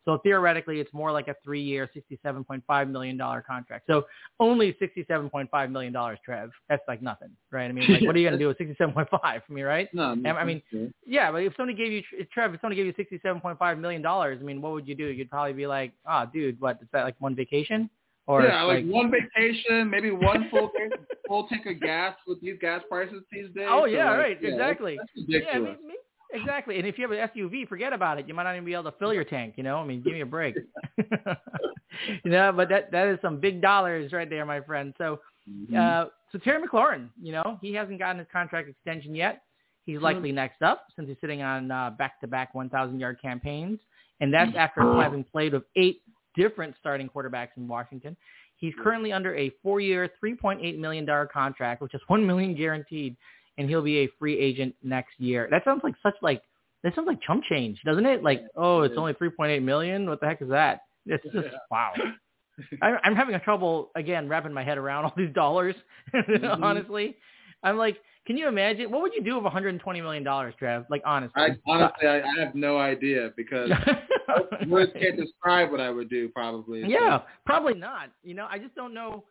So 0.07 0.17
theoretically, 0.19 0.79
it's 0.79 0.93
more 0.93 1.11
like 1.11 1.27
a 1.27 1.35
three-year, 1.43 1.89
$67.5 2.25 2.89
million 2.89 3.17
contract. 3.17 3.87
So 3.87 4.05
only 4.39 4.73
$67.5 4.81 5.69
million, 5.69 6.17
Trev. 6.23 6.49
That's 6.69 6.81
like 6.87 7.01
nothing, 7.01 7.31
right? 7.51 7.65
I 7.69 7.73
mean, 7.73 7.91
like, 7.91 8.01
what 8.05 8.15
are 8.15 8.19
you 8.19 8.29
going 8.29 8.39
to 8.39 8.43
do 8.43 8.47
with 8.47 8.57
67.5? 8.57 9.07
I 9.21 9.41
me, 9.49 9.63
right? 9.63 9.93
No, 9.93 10.15
I 10.25 10.45
mean, 10.45 10.61
yeah, 11.05 11.29
but 11.29 11.39
if 11.39 11.53
somebody 11.57 11.77
gave 11.77 11.91
you, 11.91 12.03
Trev, 12.33 12.53
if 12.53 12.61
somebody 12.61 12.81
gave 12.81 12.85
you 12.85 13.19
$67.5 13.21 13.79
million, 13.79 14.05
I 14.05 14.35
mean, 14.35 14.61
what 14.61 14.71
would 14.71 14.87
you 14.87 14.95
do? 14.95 15.07
You'd 15.07 15.29
probably 15.29 15.51
be 15.51 15.67
like, 15.67 15.91
oh, 16.09 16.23
dude, 16.31 16.61
what, 16.61 16.79
is 16.81 16.87
that 16.93 17.03
like 17.03 17.15
one 17.19 17.35
vacation? 17.35 17.89
Or 18.27 18.45
yeah, 18.45 18.63
like, 18.63 18.85
one 18.85 19.11
vacation, 19.11 19.89
maybe 19.89 20.11
one 20.11 20.49
full 20.49 20.69
full 21.27 21.47
tank 21.47 21.65
of 21.65 21.81
gas 21.81 22.15
with 22.27 22.41
these 22.41 22.57
gas 22.59 22.81
prices 22.89 23.23
these 23.31 23.47
days. 23.55 23.67
Oh 23.69 23.81
So, 23.81 23.85
yeah, 23.85 24.09
like, 24.09 24.19
right, 24.19 24.37
yeah, 24.41 24.49
exactly. 24.49 24.97
That's, 24.97 25.09
that's 25.15 25.27
Yeah, 25.29 25.37
ridiculous. 25.37 25.77
me- 25.81 25.87
me- 25.87 25.95
exactly. 26.33 26.77
And 26.77 26.87
if 26.87 26.97
you 26.97 27.07
have 27.09 27.17
an 27.17 27.29
SUV, 27.35 27.67
forget 27.67 27.93
about 27.93 28.19
it. 28.19 28.27
You 28.27 28.33
might 28.33 28.43
not 28.43 28.53
even 28.53 28.65
be 28.65 28.73
able 28.73 28.85
to 28.91 28.97
fill 28.97 29.13
your 29.13 29.23
tank. 29.23 29.53
You 29.57 29.63
know, 29.63 29.77
I 29.77 29.85
mean, 29.85 30.01
give 30.01 30.13
me 30.13 30.21
a 30.21 30.25
break. 30.25 30.55
you 30.97 32.31
know, 32.31 32.51
but 32.55 32.69
that 32.69 32.91
that 32.91 33.07
is 33.07 33.19
some 33.21 33.39
big 33.39 33.61
dollars 33.61 34.11
right 34.13 34.29
there, 34.29 34.45
my 34.45 34.61
friend. 34.61 34.93
So, 34.97 35.19
Mhm. 35.49 35.75
uh, 35.77 36.09
so 36.31 36.37
Terry 36.39 36.61
McLaurin, 36.61 37.09
you 37.21 37.31
know, 37.31 37.57
he 37.61 37.73
hasn't 37.73 37.99
gotten 37.99 38.19
his 38.19 38.27
contract 38.31 38.67
extension 38.67 39.15
yet. 39.15 39.43
He's 39.85 40.01
likely 40.01 40.33
next 40.33 40.61
up 40.61 40.87
since 40.97 41.07
he's 41.07 41.15
sitting 41.21 41.41
on 41.41 41.71
uh, 41.71 41.91
back-to-back 41.91 42.53
1,000-yard 42.53 43.21
campaigns, 43.21 43.79
and 44.19 44.33
that's 44.33 44.51
after 44.57 44.81
having 45.01 45.23
played 45.23 45.53
with 45.53 45.63
eight 45.77 46.01
different 46.35 46.75
starting 46.77 47.07
quarterbacks 47.07 47.51
in 47.55 47.65
Washington. 47.69 48.17
He's 48.57 48.73
currently 48.83 49.13
under 49.13 49.33
a 49.35 49.49
four-year, 49.63 50.09
$3.8 50.21 50.77
million 50.77 51.07
contract, 51.31 51.81
which 51.81 51.93
is 51.93 52.01
1 52.07 52.25
million 52.27 52.53
guaranteed, 52.55 53.15
and 53.57 53.69
he'll 53.69 53.81
be 53.81 53.99
a 53.99 54.09
free 54.19 54.37
agent 54.39 54.75
next 54.83 55.19
year. 55.19 55.47
That 55.51 55.63
sounds 55.63 55.81
like 55.83 55.95
such 56.03 56.15
like 56.21 56.41
that 56.83 56.93
sounds 56.95 57.07
like 57.07 57.21
chump 57.21 57.43
change, 57.43 57.81
doesn't 57.85 58.05
it? 58.05 58.23
Like, 58.23 58.43
oh, 58.55 58.81
it's 58.81 58.95
only 58.97 59.13
3.8 59.13 59.61
million. 59.63 60.07
What 60.07 60.21
the 60.21 60.27
heck 60.27 60.41
is 60.41 60.49
that? 60.49 60.81
It's 61.05 61.23
just 61.33 61.47
wow. 61.71 61.93
I, 62.81 62.95
I'm 63.03 63.15
having 63.15 63.35
a 63.35 63.39
trouble 63.39 63.91
again 63.95 64.27
wrapping 64.27 64.53
my 64.53 64.63
head 64.63 64.77
around 64.77 65.05
all 65.05 65.13
these 65.17 65.33
dollars. 65.33 65.75
Mhm. 66.13 66.63
honestly, 66.63 67.17
I'm 67.63 67.77
like, 67.77 67.97
can 68.25 68.37
you 68.37 68.47
imagine? 68.47 68.91
What 68.91 69.01
would 69.01 69.13
you 69.13 69.23
do 69.23 69.35
with 69.35 69.43
120 69.43 70.01
million 70.01 70.23
dollars, 70.23 70.53
Trev? 70.57 70.85
Like, 70.89 71.01
honestly, 71.05 71.41
I 71.41 71.49
honestly, 71.65 72.07
I, 72.07 72.21
I 72.21 72.39
have 72.39 72.55
no 72.55 72.77
idea 72.77 73.31
because 73.35 73.69
Words 74.67 74.91
can't 74.99 75.17
describe 75.17 75.71
what 75.71 75.79
I 75.79 75.89
would 75.89 76.09
do, 76.09 76.29
probably. 76.29 76.83
Yeah, 76.85 77.21
probably 77.45 77.73
not. 77.73 78.09
You 78.23 78.33
know, 78.35 78.47
I 78.49 78.59
just 78.59 78.75
don't 78.75 78.93
know. 78.93 79.23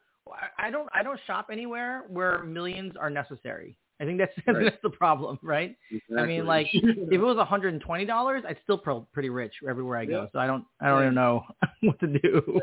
I 0.59 0.71
don't. 0.71 0.89
I 0.95 1.03
don't 1.03 1.21
shop 1.27 1.49
anywhere 1.53 2.05
where 2.09 2.43
millions 2.45 2.95
are 2.99 3.11
necessary. 3.11 3.77
I 4.01 4.05
think 4.05 4.19
that's 4.19 4.33
right. 4.47 4.65
that's 4.65 4.83
the 4.83 4.91
problem, 4.91 5.39
right? 5.43 5.77
Exactly. 5.91 6.19
I 6.19 6.27
mean, 6.27 6.47
like 6.47 6.69
if 6.73 7.13
it 7.13 7.19
was 7.19 7.37
one 7.37 7.47
hundred 7.47 7.75
and 7.75 7.83
twenty 7.83 8.05
dollars, 8.05 8.43
I'd 8.49 8.59
still 8.65 8.81
feel 8.85 9.09
pretty 9.13 9.31
rich 9.31 9.55
everywhere 9.69 9.99
I 9.99 10.05
go. 10.05 10.23
Yeah. 10.23 10.29
So 10.33 10.39
I 10.39 10.47
don't. 10.47 10.65
I 10.81 10.89
don't 10.89 11.01
yeah. 11.01 11.05
even 11.05 11.15
know 11.15 11.45
what 11.83 11.99
to 12.01 12.07
do. 12.07 12.61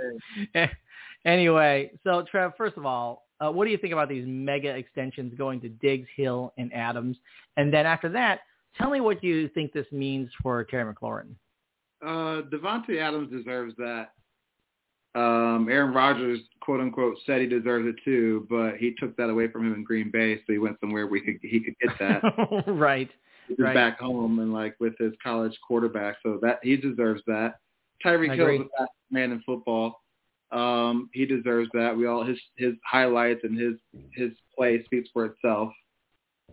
anyway, 1.26 1.92
so 2.04 2.24
Trev, 2.30 2.54
first 2.58 2.78
of 2.78 2.86
all, 2.86 3.28
uh, 3.40 3.52
what 3.52 3.66
do 3.66 3.72
you 3.72 3.78
think 3.78 3.94
about 3.94 4.10
these 4.10 4.26
mega 4.28 4.70
extensions 4.70 5.34
going 5.38 5.60
to 5.62 5.70
Diggs, 5.70 6.08
Hill, 6.16 6.54
and 6.58 6.74
Adams? 6.74 7.18
And 7.58 7.74
then 7.74 7.86
after 7.86 8.10
that, 8.10 8.42
tell 8.78 8.90
me 8.90 9.02
what 9.02 9.24
you 9.24 9.50
think 9.50 9.74
this 9.74 9.88
means 9.92 10.30
for 10.42 10.64
Terry 10.64 10.92
McLaurin. 10.94 11.36
Uh, 12.06 12.42
Davante 12.52 13.00
Adams 13.00 13.32
deserves 13.32 13.74
that. 13.78 14.12
Um, 15.16 15.68
Aaron 15.70 15.94
Rodgers, 15.94 16.40
quote 16.64 16.80
unquote, 16.80 17.18
said 17.26 17.42
he 17.42 17.48
deserves 17.48 17.88
it 17.88 17.96
too, 18.06 18.48
but 18.50 18.78
he 18.78 18.96
took 18.98 19.16
that 19.18 19.30
away 19.30 19.50
from 19.50 19.68
him 19.68 19.74
in 19.74 19.84
Green 19.84 20.10
Bay, 20.10 20.38
so 20.38 20.54
he 20.54 20.60
went 20.60 20.80
somewhere 20.80 21.08
where 21.08 21.22
he 21.22 21.34
could 21.34 21.42
he 21.42 21.60
could 21.60 21.76
get 21.82 22.00
that. 22.00 22.64
right. 22.68 23.10
He's 23.48 23.60
right. 23.60 23.74
back 23.74 24.00
home 24.00 24.40
and 24.40 24.54
like 24.54 24.76
with 24.80 24.94
his 24.98 25.12
college 25.22 25.58
quarterback, 25.68 26.16
so 26.24 26.40
that 26.42 26.60
he 26.64 26.78
deserves 26.78 27.22
that. 27.28 27.56
Tyreek 28.04 28.36
Hill 28.36 28.50
is 28.50 28.60
the 28.60 28.70
best 28.80 28.92
man 29.12 29.32
in 29.32 29.42
football. 29.46 30.02
Um, 30.52 31.10
he 31.14 31.26
deserves 31.26 31.70
that. 31.74 31.96
We 31.96 32.08
all 32.08 32.24
his 32.24 32.40
his 32.58 32.74
highlights 32.90 33.42
and 33.44 33.60
his 33.60 33.74
his 34.14 34.32
play 34.58 34.84
speaks 34.86 35.10
for 35.12 35.26
itself. 35.26 35.74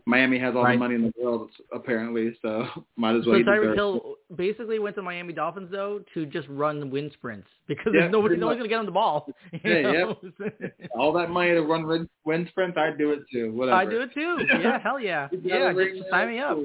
Miami 0.07 0.39
has 0.39 0.55
all 0.55 0.65
right. 0.65 0.73
the 0.73 0.79
money 0.79 0.95
in 0.95 1.03
the 1.03 1.13
world 1.23 1.51
apparently, 1.73 2.37
so 2.43 2.67
might 2.97 3.17
as 3.17 3.27
well. 3.27 3.39
So 3.39 3.51
Tyreek 3.51 3.75
Hill 3.75 4.17
basically 4.37 4.79
went 4.79 4.97
to 4.97 5.03
Miami 5.03 5.33
Dolphins 5.33 5.69
though 5.71 6.01
to 6.15 6.27
just 6.27 6.49
run 6.49 6.91
wind 6.91 7.13
sprints 7.15 7.47
because 7.69 7.93
yeah, 7.95 8.03
there's 8.03 8.13
nobody 8.13 8.37
no 8.37 8.47
one's 8.47 8.59
gonna 8.59 8.69
get 8.69 8.79
on 8.79 8.87
the 8.87 8.93
ball. 8.93 9.29
Yeah, 9.65 9.93
yeah. 9.93 10.13
all 10.95 11.13
that 11.13 11.31
money 11.31 11.51
to 11.51 11.61
run 11.61 11.87
wind, 11.87 12.09
wind 12.25 12.47
sprints, 12.51 12.79
I'd 12.79 12.99
do 12.99 13.11
it 13.11 13.21
too. 13.33 13.53
Whatever. 13.53 13.77
I 13.77 13.85
do 13.85 14.01
it 14.01 14.15
too. 14.15 14.39
Yeah, 14.49 14.79
hell 14.79 14.99
yeah. 14.99 15.29
yeah, 15.43 15.73
just 15.73 16.09
sign 16.09 16.29
me 16.29 16.39
up. 16.39 16.59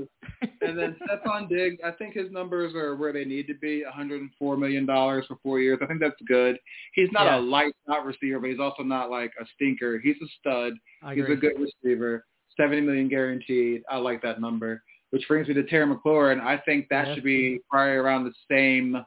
and 0.61 0.77
then 0.77 0.95
Stefon 1.01 1.49
Diggs, 1.49 1.77
I 1.83 1.91
think 1.91 2.13
his 2.13 2.31
numbers 2.31 2.73
are 2.73 2.95
where 2.95 3.11
they 3.11 3.25
need 3.25 3.47
to 3.47 3.55
be, 3.55 3.83
104 3.83 4.57
million 4.57 4.85
dollars 4.85 5.25
for 5.27 5.37
four 5.43 5.59
years. 5.59 5.79
I 5.81 5.87
think 5.87 5.99
that's 5.99 6.15
good. 6.27 6.57
He's 6.93 7.09
not 7.11 7.25
yeah. 7.25 7.37
a 7.37 7.39
light 7.39 7.73
out 7.91 8.05
receiver, 8.05 8.39
but 8.39 8.49
he's 8.49 8.59
also 8.59 8.83
not 8.83 9.09
like 9.09 9.31
a 9.39 9.45
stinker. 9.55 9.99
He's 9.99 10.17
a 10.21 10.27
stud. 10.39 10.73
he's 11.13 11.25
a 11.25 11.35
good 11.35 11.53
receiver. 11.59 12.25
70 12.57 12.81
million 12.81 13.07
guaranteed. 13.07 13.83
I 13.89 13.97
like 13.97 14.21
that 14.23 14.41
number. 14.41 14.81
Which 15.11 15.27
brings 15.27 15.47
me 15.47 15.53
to 15.53 15.63
Terry 15.63 15.85
McLaurin. 15.85 16.41
I 16.41 16.57
think 16.57 16.87
that 16.89 17.07
yeah. 17.07 17.15
should 17.15 17.23
be 17.23 17.59
probably 17.69 17.93
around 17.93 18.25
the 18.25 18.33
same 18.51 18.97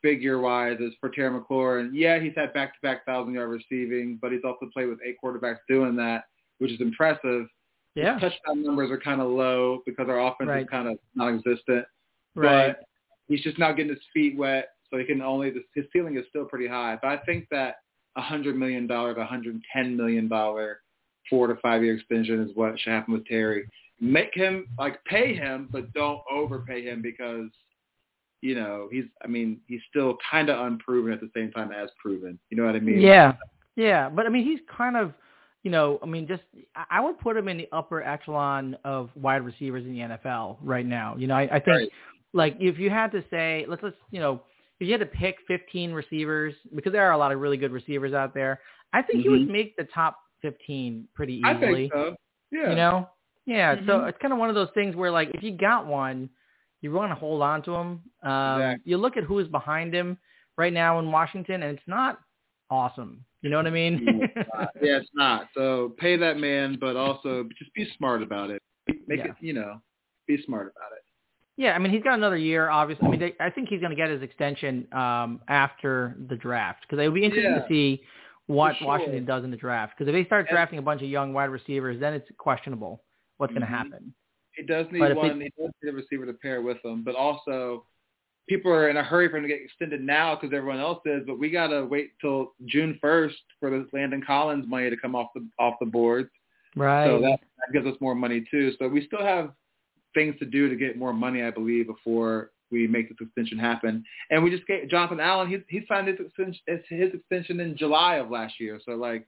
figure-wise 0.00 0.78
as 0.84 0.92
for 1.00 1.10
Terry 1.10 1.38
McLaurin. 1.38 1.90
Yeah, 1.92 2.18
he's 2.18 2.32
had 2.36 2.54
back-to-back 2.54 3.04
thousand-yard 3.04 3.50
receiving, 3.50 4.18
but 4.20 4.32
he's 4.32 4.42
also 4.44 4.70
played 4.72 4.86
with 4.86 4.98
eight 5.04 5.16
quarterbacks 5.22 5.58
doing 5.68 5.96
that, 5.96 6.24
which 6.58 6.72
is 6.72 6.80
impressive. 6.80 7.46
Yeah. 7.94 8.14
His 8.14 8.32
touchdown 8.32 8.64
numbers 8.64 8.90
are 8.90 8.98
kind 8.98 9.20
of 9.20 9.28
low 9.30 9.82
because 9.86 10.08
our 10.08 10.20
offense 10.20 10.48
right. 10.48 10.62
is 10.62 10.68
kind 10.70 10.88
of 10.88 10.98
non-existent. 11.14 11.84
Right. 12.34 12.68
But 12.68 12.84
he's 13.28 13.42
just 13.42 13.58
not 13.58 13.76
getting 13.76 13.90
his 13.90 14.02
feet 14.12 14.36
wet, 14.36 14.68
so 14.90 14.98
he 14.98 15.04
can 15.04 15.22
only 15.22 15.52
his 15.74 15.84
ceiling 15.92 16.16
is 16.16 16.24
still 16.28 16.44
pretty 16.44 16.68
high. 16.68 16.98
But 17.00 17.08
I 17.08 17.18
think 17.18 17.46
that 17.50 17.76
a 18.16 18.20
hundred 18.20 18.56
million 18.56 18.86
dollar 18.86 19.14
to 19.14 19.24
hundred 19.24 19.60
ten 19.74 19.96
million 19.96 20.28
dollar 20.28 20.80
four 21.28 21.46
to 21.46 21.56
five 21.56 21.82
year 21.82 21.94
extension 21.94 22.42
is 22.42 22.54
what 22.56 22.78
should 22.78 22.92
happen 22.92 23.14
with 23.14 23.26
Terry. 23.26 23.68
Make 24.00 24.34
him 24.34 24.68
like 24.78 25.02
pay 25.04 25.34
him, 25.34 25.68
but 25.70 25.92
don't 25.92 26.20
overpay 26.30 26.84
him 26.84 27.00
because 27.02 27.50
you 28.42 28.54
know 28.54 28.88
he's. 28.92 29.04
I 29.24 29.26
mean, 29.26 29.60
he's 29.66 29.80
still 29.88 30.18
kind 30.30 30.50
of 30.50 30.66
unproven 30.66 31.12
at 31.12 31.20
the 31.20 31.30
same 31.34 31.50
time 31.52 31.72
as 31.72 31.88
proven. 32.00 32.38
You 32.50 32.58
know 32.58 32.66
what 32.66 32.76
I 32.76 32.80
mean? 32.80 33.00
Yeah, 33.00 33.34
yeah. 33.74 34.08
But 34.08 34.26
I 34.26 34.28
mean, 34.28 34.44
he's 34.44 34.60
kind 34.74 34.96
of. 34.96 35.12
You 35.62 35.72
know, 35.72 35.98
I 36.00 36.06
mean, 36.06 36.28
just 36.28 36.42
I 36.90 37.00
would 37.00 37.18
put 37.18 37.36
him 37.36 37.48
in 37.48 37.56
the 37.56 37.68
upper 37.72 38.00
echelon 38.00 38.76
of 38.84 39.10
wide 39.16 39.44
receivers 39.44 39.84
in 39.84 39.94
the 39.94 39.98
NFL 39.98 40.58
right 40.62 40.86
now. 40.86 41.16
You 41.18 41.26
know, 41.26 41.34
I, 41.34 41.42
I 41.42 41.58
think 41.58 41.66
right. 41.66 41.88
like 42.32 42.56
if 42.60 42.78
you 42.78 42.88
had 42.88 43.10
to 43.12 43.24
say, 43.30 43.64
let's 43.66 43.82
let's 43.82 43.96
you 44.12 44.20
know, 44.20 44.42
if 44.78 44.86
you 44.86 44.92
had 44.92 45.00
to 45.00 45.06
pick 45.06 45.38
15 45.48 45.92
receivers 45.92 46.54
because 46.74 46.92
there 46.92 47.04
are 47.04 47.12
a 47.12 47.18
lot 47.18 47.32
of 47.32 47.40
really 47.40 47.56
good 47.56 47.72
receivers 47.72 48.12
out 48.12 48.32
there, 48.32 48.60
I 48.92 49.02
think 49.02 49.20
mm-hmm. 49.20 49.34
he 49.34 49.38
would 49.40 49.48
make 49.48 49.76
the 49.76 49.88
top 49.92 50.18
15 50.42 51.08
pretty 51.14 51.34
easily. 51.34 51.50
I 51.50 51.60
think 51.60 51.92
so. 51.92 52.16
Yeah. 52.52 52.70
You 52.70 52.76
know? 52.76 53.08
Yeah. 53.46 53.74
Mm-hmm. 53.76 53.86
So 53.88 54.04
it's 54.04 54.18
kind 54.20 54.32
of 54.32 54.38
one 54.38 54.48
of 54.48 54.54
those 54.54 54.68
things 54.74 54.94
where 54.96 55.10
like 55.10 55.30
if 55.34 55.42
you 55.42 55.52
got 55.56 55.86
one, 55.86 56.28
you 56.82 56.92
want 56.92 57.10
to 57.10 57.16
hold 57.16 57.42
on 57.42 57.62
to 57.62 57.74
him. 57.74 58.00
Um, 58.22 58.60
exactly. 58.60 58.90
You 58.90 58.96
look 58.98 59.16
at 59.16 59.24
who 59.24 59.38
is 59.38 59.48
behind 59.48 59.94
him 59.94 60.18
right 60.56 60.72
now 60.72 60.98
in 60.98 61.10
Washington, 61.10 61.62
and 61.62 61.76
it's 61.76 61.88
not 61.88 62.20
awesome. 62.70 63.24
You 63.42 63.50
know 63.50 63.56
what 63.58 63.66
I 63.66 63.70
mean? 63.70 64.04
yeah, 64.82 64.96
it's 64.98 65.08
not. 65.14 65.48
So 65.54 65.94
pay 65.98 66.16
that 66.16 66.38
man, 66.38 66.76
but 66.80 66.96
also 66.96 67.44
just 67.58 67.72
be 67.74 67.88
smart 67.96 68.22
about 68.22 68.50
it. 68.50 68.62
Make 69.06 69.20
Yeah. 69.20 69.26
it, 69.26 69.34
you 69.40 69.52
know, 69.52 69.80
be 70.26 70.42
smart 70.44 70.72
about 70.76 70.92
it. 70.96 71.02
Yeah, 71.56 71.72
I 71.72 71.78
mean 71.78 71.90
he's 71.92 72.02
got 72.02 72.14
another 72.14 72.36
year. 72.36 72.68
Obviously, 72.68 73.06
I 73.06 73.10
mean 73.10 73.20
they, 73.20 73.34
I 73.40 73.48
think 73.50 73.68
he's 73.68 73.80
going 73.80 73.90
to 73.90 73.96
get 73.96 74.10
his 74.10 74.20
extension 74.22 74.86
um, 74.92 75.40
after 75.48 76.16
the 76.28 76.36
draft 76.36 76.82
because 76.82 77.02
it 77.02 77.08
would 77.08 77.14
be 77.14 77.24
interesting 77.24 77.52
Yeah. 77.52 77.60
to 77.60 77.68
see 77.68 78.02
what 78.46 78.76
sure. 78.76 78.88
Washington 78.88 79.24
does 79.24 79.44
in 79.44 79.50
the 79.50 79.56
draft. 79.56 79.94
Because 79.96 80.08
if 80.08 80.14
they 80.14 80.24
start 80.24 80.48
drafting 80.48 80.78
a 80.78 80.82
bunch 80.82 81.02
of 81.02 81.08
young 81.08 81.32
wide 81.32 81.50
receivers, 81.50 81.98
then 82.00 82.14
it's 82.14 82.28
questionable 82.38 83.02
what's 83.38 83.52
going 83.52 83.62
Mhm. 83.62 83.70
to 83.70 83.76
happen. 83.76 84.14
He 84.54 84.62
does 84.62 84.90
need 84.90 85.00
But 85.00 85.16
one. 85.16 85.40
He 85.40 85.50
does 85.58 85.70
need 85.82 85.90
a 85.90 85.92
receiver 85.92 86.26
to 86.26 86.32
pair 86.32 86.62
with 86.62 86.82
him, 86.84 87.02
but 87.02 87.14
also 87.14 87.86
people 88.48 88.72
are 88.72 88.88
in 88.88 88.96
a 88.96 89.02
hurry 89.02 89.28
for 89.28 89.36
him 89.36 89.42
to 89.42 89.48
get 89.48 89.60
extended 89.60 90.00
now 90.00 90.34
because 90.34 90.54
everyone 90.54 90.78
else 90.78 91.00
is. 91.04 91.24
But 91.26 91.38
we 91.38 91.50
gotta 91.50 91.84
wait 91.84 92.12
till 92.20 92.54
June 92.64 92.98
first 93.00 93.42
for 93.60 93.70
the 93.70 93.86
Landon 93.92 94.22
Collins 94.22 94.66
money 94.66 94.88
to 94.88 94.96
come 94.96 95.14
off 95.14 95.28
the 95.34 95.46
off 95.58 95.74
the 95.80 95.86
boards. 95.86 96.30
Right. 96.74 97.06
So 97.06 97.20
that, 97.20 97.40
that 97.58 97.72
gives 97.72 97.86
us 97.86 98.00
more 98.00 98.14
money 98.14 98.46
too. 98.50 98.72
So 98.78 98.88
we 98.88 99.04
still 99.06 99.22
have 99.22 99.52
things 100.14 100.38
to 100.38 100.46
do 100.46 100.68
to 100.68 100.76
get 100.76 100.96
more 100.96 101.12
money, 101.12 101.42
I 101.42 101.50
believe, 101.50 101.86
before 101.86 102.52
we 102.70 102.86
make 102.86 103.08
this 103.08 103.16
extension 103.20 103.58
happen. 103.58 104.04
And 104.30 104.42
we 104.42 104.50
just 104.50 104.66
get 104.66 104.88
Jonathan 104.90 105.20
Allen. 105.20 105.48
He 105.48 105.58
he 105.68 105.84
signed 105.86 106.08
his 106.08 106.18
extension, 106.20 106.60
his 106.66 107.14
extension 107.14 107.60
in 107.60 107.76
July 107.76 108.16
of 108.16 108.30
last 108.30 108.58
year. 108.60 108.80
So 108.84 108.92
like 108.92 109.26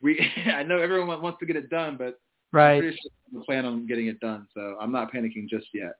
we, 0.00 0.20
I 0.46 0.62
know 0.62 0.78
everyone 0.78 1.22
wants 1.22 1.38
to 1.40 1.46
get 1.46 1.56
it 1.56 1.70
done, 1.70 1.96
but 1.96 2.18
I'm 2.52 2.58
right. 2.60 2.80
pretty 2.80 2.96
sure 3.02 3.10
we 3.40 3.44
plan 3.44 3.64
on 3.64 3.86
getting 3.86 4.06
it 4.08 4.20
done. 4.20 4.46
So 4.54 4.76
I'm 4.80 4.92
not 4.92 5.12
panicking 5.12 5.48
just 5.48 5.66
yet. 5.72 5.94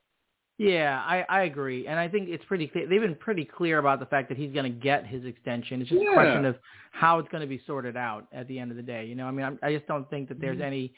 Yeah, 0.57 1.03
I, 1.05 1.25
I 1.29 1.43
agree, 1.45 1.89
and 1.89 1.99
I 1.99 2.07
think 2.07 2.29
it's 2.29 2.45
pretty 2.45 2.69
clear. 2.69 2.87
They've 2.87 3.01
been 3.01 3.17
pretty 3.17 3.45
clear 3.45 3.79
about 3.79 3.99
the 3.99 4.07
fact 4.07 4.29
that 4.29 4.39
he's 4.39 4.53
going 4.53 4.73
to 4.73 4.79
get 4.79 5.05
his 5.05 5.25
extension. 5.25 5.81
It's 5.81 5.91
just 5.91 6.01
Yeah. 6.01 6.13
a 6.13 6.15
question 6.15 6.45
of 6.45 6.57
how 6.93 7.19
it's 7.19 7.29
going 7.31 7.41
to 7.41 7.49
be 7.49 7.61
sorted 7.67 7.97
out 7.97 8.29
at 8.33 8.47
the 8.47 8.61
end 8.61 8.71
of 8.71 8.77
the 8.77 8.83
day. 8.85 9.05
You 9.05 9.17
know, 9.17 9.27
I 9.27 9.33
mean, 9.33 9.45
I'm, 9.45 9.59
I 9.65 9.75
just 9.75 9.89
don't 9.89 10.09
think 10.11 10.29
that 10.29 10.41
there's 10.41 10.59
Mhm. 10.59 10.65
any. 10.67 10.95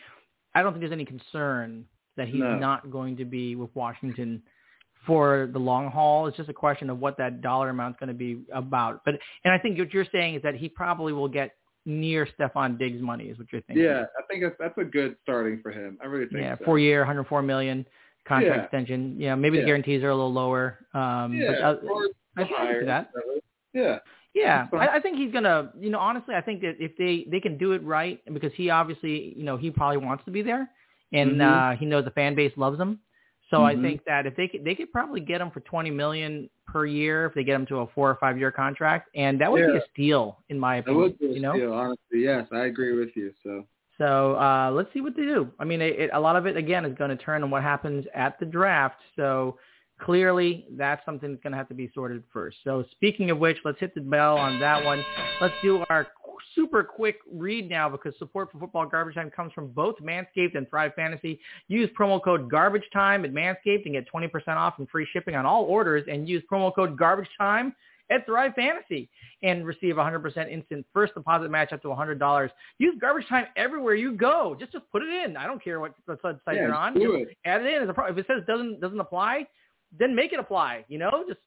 I 0.55 0.63
don't 0.63 0.73
think 0.75 0.81
there's 0.83 0.93
any 0.93 1.07
concern 1.07 1.87
that 2.19 2.29
he's 2.29 2.41
No. 2.41 2.59
not 2.59 2.91
going 2.91 3.17
to 3.17 3.25
be 3.25 3.57
with 3.57 3.75
Washington 3.75 4.43
for 5.07 5.49
the 5.53 5.59
long 5.59 5.91
haul. 5.91 6.27
It's 6.27 6.37
just 6.37 6.49
a 6.49 6.53
question 6.55 6.91
of 6.91 6.99
what 6.99 7.17
that 7.19 7.41
dollar 7.41 7.69
amount's 7.71 7.99
going 8.01 8.09
to 8.09 8.15
be 8.15 8.43
about. 8.53 9.03
But 9.05 9.15
and 9.45 9.53
I 9.55 9.59
think 9.59 9.79
what 9.79 9.93
you're 9.95 10.07
saying 10.11 10.35
is 10.37 10.43
that 10.43 10.55
he 10.57 10.69
probably 10.69 11.13
will 11.13 11.29
get 11.29 11.53
near 11.85 12.27
Stefon 12.39 12.79
Diggs' 12.79 13.01
money, 13.01 13.27
is 13.27 13.39
what 13.39 13.47
you're 13.53 13.61
thinking. 13.63 13.85
Yeah, 13.85 14.07
I 14.19 14.23
think 14.29 14.43
that's, 14.43 14.57
that's 14.59 14.77
a 14.79 14.85
good 14.85 15.17
starting 15.23 15.61
for 15.63 15.71
him. 15.71 15.97
I 16.03 16.07
really 16.07 16.27
think 16.27 16.41
Yeah, 16.43 16.57
so. 16.59 16.65
four 16.65 16.79
year, 16.81 16.99
104 17.01 17.43
million 17.43 17.87
contract 18.27 18.57
Yeah. 18.57 18.63
extension. 18.65 19.15
Yeah, 19.21 19.35
maybe 19.37 19.61
the 19.61 19.65
guarantees 19.67 20.03
are 20.03 20.09
a 20.11 20.15
little 20.15 20.33
lower. 20.33 20.79
Um, 20.95 21.35
Yeah, 21.35 21.53
but, 21.53 21.63
uh, 21.63 21.69
I 21.69 21.71
think 21.81 22.09
I 22.37 22.45
can 22.45 22.57
higher. 22.57 22.85
that. 22.87 23.11
Yeah. 23.73 23.99
Yeah, 24.35 24.67
I, 24.75 24.89
I 24.97 25.01
think 25.01 25.17
he's 25.17 25.33
gonna. 25.33 25.73
You 25.81 25.89
know, 25.89 25.99
honestly, 25.99 26.35
I 26.35 26.43
think 26.43 26.61
that 26.61 26.75
if 26.79 26.95
they 26.99 27.27
they 27.31 27.41
can 27.41 27.57
do 27.57 27.73
it 27.73 27.83
right, 27.83 28.21
because 28.35 28.53
he 28.55 28.69
obviously, 28.69 29.33
you 29.35 29.45
know, 29.45 29.57
he 29.57 29.71
probably 29.71 29.97
wants 29.97 30.27
to 30.27 30.31
be 30.31 30.43
there, 30.43 30.69
and 31.11 31.37
Mhm. 31.37 31.73
uh, 31.75 31.77
he 31.79 31.87
knows 31.87 32.05
the 32.05 32.11
fan 32.11 32.35
base 32.35 32.53
loves 32.57 32.79
him. 32.79 32.99
So 33.51 33.65
I 33.65 33.75
Mhm. 33.75 33.83
think 33.83 34.05
that 34.05 34.27
if 34.27 34.35
they 34.37 34.49
could, 34.49 34.65
they 34.65 34.75
could 34.75 34.93
probably 34.93 35.21
get 35.21 35.41
him 35.41 35.51
for 35.51 35.61
twenty 35.61 35.91
million 35.91 36.51
per 36.67 36.85
year 36.85 37.27
if 37.27 37.35
they 37.35 37.45
get 37.45 37.55
him 37.55 37.67
to 37.67 37.79
a 37.81 37.87
four 37.89 38.11
or 38.11 38.17
five 38.17 38.39
year 38.39 38.51
contract, 38.51 39.09
and 39.15 39.41
that 39.41 39.51
would 39.51 39.67
be 39.67 39.77
a 39.77 39.83
steal 39.93 40.43
in 40.49 40.59
my 40.59 40.77
That 40.77 40.83
opinion. 40.83 41.03
would 41.03 41.19
be 41.19 41.27
a 41.27 41.35
you 41.35 41.41
know, 41.41 41.53
steal, 41.55 41.73
honestly. 41.73 42.25
Yes, 42.25 42.47
I 42.53 42.65
agree 42.67 42.97
with 42.99 43.11
you. 43.17 43.33
So 43.43 43.65
so 43.99 44.37
uh, 44.37 44.71
let's 44.73 44.93
see 44.93 45.01
what 45.01 45.17
they 45.17 45.23
do. 45.23 45.51
I 45.59 45.65
mean, 45.65 45.81
it, 45.81 45.99
it, 45.99 46.11
a 46.13 46.21
lot 46.21 46.37
of 46.37 46.47
it 46.47 46.57
again 46.57 46.85
is 46.85 46.97
going 46.99 47.11
to 47.11 47.17
turn 47.17 47.43
on 47.43 47.51
what 47.51 47.63
happens 47.63 48.05
at 48.15 48.39
the 48.39 48.45
draft. 48.47 49.01
So 49.15 49.59
clearly, 50.01 50.67
that's 50.73 51.05
something 51.07 51.31
that's 51.31 51.43
going 51.43 51.53
to 51.53 51.57
have 51.57 51.69
to 51.69 51.75
be 51.75 51.91
sorted 51.95 52.23
first. 52.33 52.59
So 52.65 52.85
speaking 52.91 53.31
of 53.31 53.39
which, 53.39 53.57
let's 53.65 53.81
hit 53.81 53.95
the 53.95 54.01
bell 54.03 54.39
on 54.39 54.59
that 54.59 54.83
one. 54.83 55.07
Let's 55.41 55.55
do 55.63 55.83
our 55.89 56.09
super 56.55 56.83
quick 56.83 57.17
read 57.31 57.69
now 57.69 57.89
because 57.89 58.15
support 58.19 58.51
for 58.53 58.59
Football 58.59 58.87
Garbage 58.87 59.15
Time 59.15 59.31
comes 59.31 59.53
from 59.53 59.69
both 59.69 59.97
Manscaped 60.03 60.57
and 60.57 60.69
Thrive 60.69 60.93
Fantasy. 60.95 61.41
Use 61.69 61.91
promo 61.99 62.23
code 62.23 62.51
Garbage 62.51 62.89
Time 62.93 63.25
at 63.25 63.33
Manscaped 63.33 63.85
and 63.85 63.95
get 63.95 64.07
20% 64.13 64.49
off 64.49 64.75
and 64.79 64.89
free 64.89 65.07
shipping 65.13 65.35
on 65.35 65.47
all 65.47 65.65
orders, 65.65 66.05
and 66.11 66.29
use 66.29 66.43
promo 66.51 66.75
code 66.75 66.97
Garbage 66.99 67.29
Time 67.39 67.75
at 68.11 68.27
Thrive 68.27 68.53
Fantasy 68.55 69.09
and 69.43 69.67
receive 69.67 69.97
100% 69.97 70.51
instant 70.51 70.87
first 70.93 71.15
deposit 71.15 71.51
match 71.51 71.73
up 71.73 71.83
to 71.83 71.89
$100. 71.89 72.51
Use 72.79 72.95
garbage 73.01 73.29
time 73.29 73.47
everywhere 73.57 73.95
you 73.95 74.13
go. 74.13 74.57
Just 74.59 74.73
just 74.73 74.91
put 74.91 75.03
it 75.03 75.09
in. 75.09 75.37
I 75.37 75.47
don't 75.47 75.63
care 75.63 75.81
what 75.81 75.95
site 76.07 76.37
yeah, 76.49 76.53
you're 76.55 76.75
on. 76.75 76.95
do 76.95 77.15
it. 77.15 77.37
add 77.45 77.63
it 77.63 77.73
in 77.73 77.83
as 77.83 77.89
a 77.89 77.93
pro. 77.93 78.07
If 78.07 78.19
it 78.19 78.27
says 78.27 78.43
doesn't 78.47 78.81
doesn't 78.81 79.01
apply, 79.01 79.47
then 79.99 80.15
make 80.15 80.33
it 80.33 80.39
apply. 80.39 80.85
You 80.89 80.99
know, 80.99 81.25
just 81.29 81.41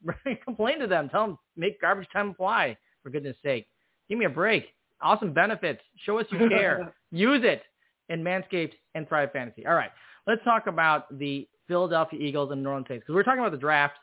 complain 0.44 0.80
to 0.80 0.88
them. 0.88 1.10
Tell 1.10 1.28
them 1.28 1.38
make 1.56 1.80
garbage 1.82 2.08
time 2.12 2.30
apply. 2.30 2.78
For 3.04 3.10
goodness 3.10 3.38
sake, 3.42 3.68
give 4.10 4.18
me 4.18 4.26
a 4.26 4.30
break. 4.30 4.66
Awesome 5.02 5.34
benefits. 5.34 5.82
Show 6.06 6.20
us 6.20 6.26
you 6.32 6.50
care. 6.50 6.94
Use 7.12 7.42
it 7.44 7.64
in 8.10 8.24
Manscaped 8.24 8.74
and 8.96 9.08
Thrive 9.08 9.32
Fantasy. 9.32 9.66
All 9.66 9.76
right, 9.76 9.92
let's 10.28 10.44
talk 10.44 10.68
about 10.68 11.18
the 11.18 11.48
Philadelphia 11.68 12.20
Eagles 12.20 12.52
and 12.52 12.64
New 12.64 12.70
Orleans 12.70 12.88
Saints 12.90 13.04
because 13.04 13.16
we're 13.16 13.24
talking 13.24 13.40
about 13.40 13.52
the 13.52 13.58
draft 13.58 13.96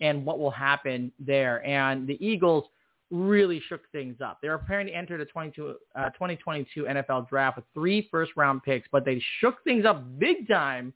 and 0.00 0.26
what 0.26 0.38
will 0.38 0.50
happen 0.50 1.12
there. 1.18 1.64
And 1.64 2.06
the 2.06 2.18
Eagles 2.24 2.64
really 3.10 3.62
shook 3.68 3.82
things 3.92 4.16
up. 4.24 4.40
They 4.42 4.48
were 4.48 4.58
preparing 4.58 4.88
to 4.88 4.92
enter 4.94 5.18
the 5.18 5.26
22, 5.26 5.76
uh, 5.94 6.10
2022 6.10 6.84
NFL 6.84 7.28
draft 7.28 7.56
with 7.56 7.64
three 7.74 8.08
first-round 8.10 8.62
picks, 8.62 8.88
but 8.90 9.04
they 9.04 9.22
shook 9.38 9.62
things 9.64 9.84
up 9.84 10.18
big 10.18 10.48
time. 10.48 10.92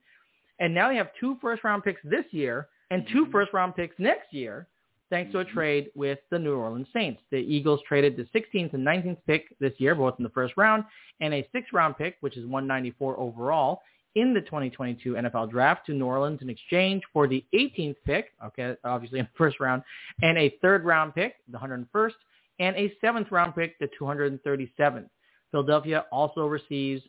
And 0.59 0.75
now 0.75 0.89
they 0.89 0.97
have 0.97 1.11
two 1.21 1.37
first-round 1.41 1.85
picks 1.85 2.01
this 2.03 2.25
year 2.31 2.69
and 2.91 3.07
2 3.13 3.23
mm-hmm. 3.23 3.33
first-round 3.33 3.77
picks 3.77 3.95
next 3.99 4.33
year 4.33 4.67
thanks 5.11 5.33
to 5.33 5.41
a 5.41 5.45
trade 5.45 5.91
with 5.95 6.19
the 6.31 6.39
New 6.39 6.57
Orleans 6.57 6.89
Saints. 6.93 7.21
The 7.31 7.39
Eagles 7.39 7.81
traded 7.87 8.17
the 8.17 8.25
16th 8.39 8.75
and 8.75 8.87
19th 8.87 9.19
pick 9.27 9.57
this 9.59 9.73
year, 9.79 9.95
both 9.95 10.15
in 10.19 10.25
the 10.25 10.31
first 10.31 10.55
round, 10.57 10.85
and 11.21 11.33
a 11.35 11.49
sixth-round 11.53 11.97
pick, 11.97 12.17
which 12.21 12.37
is 12.37 12.45
194 12.45 13.19
overall, 13.19 13.81
in 14.17 14.33
the 14.33 14.41
2022 14.41 15.13
NFL 15.13 15.51
Draft 15.51 15.87
to 15.87 15.93
New 15.93 16.07
Orleans 16.07 16.41
in 16.43 16.49
exchange 16.49 17.03
for 17.13 17.29
the 17.29 17.45
18th 17.55 17.97
pick, 18.05 18.33
okay, 18.45 18.75
obviously 18.85 19.19
in 19.19 19.27
the 19.27 19.31
first 19.39 19.61
round, 19.61 19.83
and 20.23 20.37
a 20.39 20.57
third-round 20.63 21.15
pick, 21.15 21.35
the 21.51 21.59
101st, 21.59 22.15
and 22.59 22.75
a 22.77 22.93
seventh-round 23.01 23.55
pick, 23.55 23.79
the 23.79 23.89
237th. 24.01 25.09
Philadelphia 25.51 26.07
also 26.11 26.47
receives, 26.47 27.03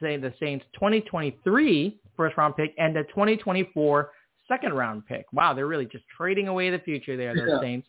say, 0.00 0.16
the 0.18 0.32
Saints' 0.38 0.64
2023 0.74 1.98
first-round 2.16 2.54
pick 2.56 2.74
and 2.78 2.94
the 2.94 3.04
2024 3.04 4.10
second 4.50 4.72
round 4.74 5.06
pick. 5.06 5.26
Wow, 5.32 5.54
they're 5.54 5.66
really 5.66 5.86
just 5.86 6.04
trading 6.16 6.48
away 6.48 6.70
the 6.70 6.78
future 6.80 7.16
there, 7.16 7.34
those 7.34 7.48
yeah. 7.48 7.60
Saints. 7.60 7.88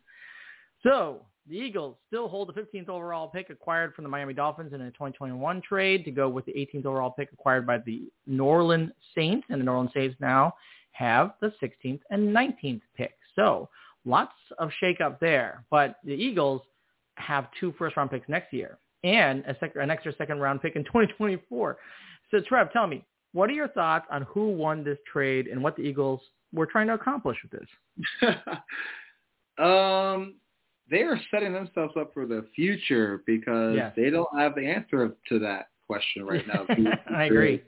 So 0.84 1.26
the 1.50 1.58
Eagles 1.58 1.98
still 2.08 2.28
hold 2.28 2.50
the 2.50 2.54
15th 2.54 2.88
overall 2.88 3.28
pick 3.28 3.50
acquired 3.50 3.94
from 3.94 4.04
the 4.04 4.10
Miami 4.10 4.34
Dolphins 4.34 4.74
in 4.74 4.82
a 4.82 4.92
2021 4.92 5.62
trade 5.68 6.06
to 6.06 6.12
go 6.12 6.30
with 6.30 6.46
the 6.46 6.54
18th 6.54 6.86
overall 6.86 7.12
pick 7.12 7.32
acquired 7.34 7.66
by 7.66 7.80
the 7.80 8.04
New 8.28 8.44
Orleans 8.44 8.92
Saints. 9.16 9.46
And 9.50 9.60
the 9.60 9.66
New 9.66 9.72
Orleans 9.72 9.92
Saints 9.94 10.16
now 10.20 10.54
have 10.92 11.34
the 11.42 11.52
16th 11.62 12.02
and 12.10 12.36
19th 12.36 12.82
pick. 12.96 13.16
So 13.36 13.70
lots 14.06 14.34
of 14.60 14.70
shakeup 14.82 15.20
there. 15.20 15.64
But 15.72 15.98
the 16.04 16.14
Eagles 16.14 16.62
have 17.16 17.48
two 17.60 17.74
first-round 17.78 18.12
picks 18.12 18.30
next 18.30 18.54
year 18.54 18.78
and 19.04 19.44
a 19.46 19.56
sec- 19.60 19.76
an 19.76 19.90
extra 19.90 20.14
second-round 20.16 20.62
pick 20.62 20.76
in 20.76 20.84
2024. 20.84 21.78
So 22.30 22.40
Trev, 22.48 22.72
tell 22.72 22.88
me, 22.88 23.04
what 23.34 23.50
are 23.50 23.54
your 23.54 23.70
thoughts 23.70 24.06
on 24.12 24.24
who 24.24 24.52
won 24.52 24.84
this 24.84 24.98
trade 25.12 25.48
and 25.48 25.64
what 25.64 25.76
the 25.76 25.82
Eagles 25.82 26.22
we're 26.54 26.66
trying 26.66 26.88
to 26.88 26.94
accomplish 26.94 27.38
with 27.44 27.60
this? 27.60 28.36
um, 29.64 30.36
they 30.90 31.02
are 31.04 31.20
setting 31.32 31.54
themselves 31.54 31.94
up 31.98 32.14
for 32.14 32.26
the 32.26 32.46
future 32.56 33.24
because 33.26 33.76
yes. 33.76 33.94
they 33.96 34.10
don't 34.10 34.28
have 34.38 34.56
the 34.56 34.66
answer 34.66 35.16
to 35.30 35.40
that 35.40 35.68
question 35.88 36.26
right 36.26 36.46
now. 36.48 36.66
I 37.16 37.26
agree. 37.26 37.64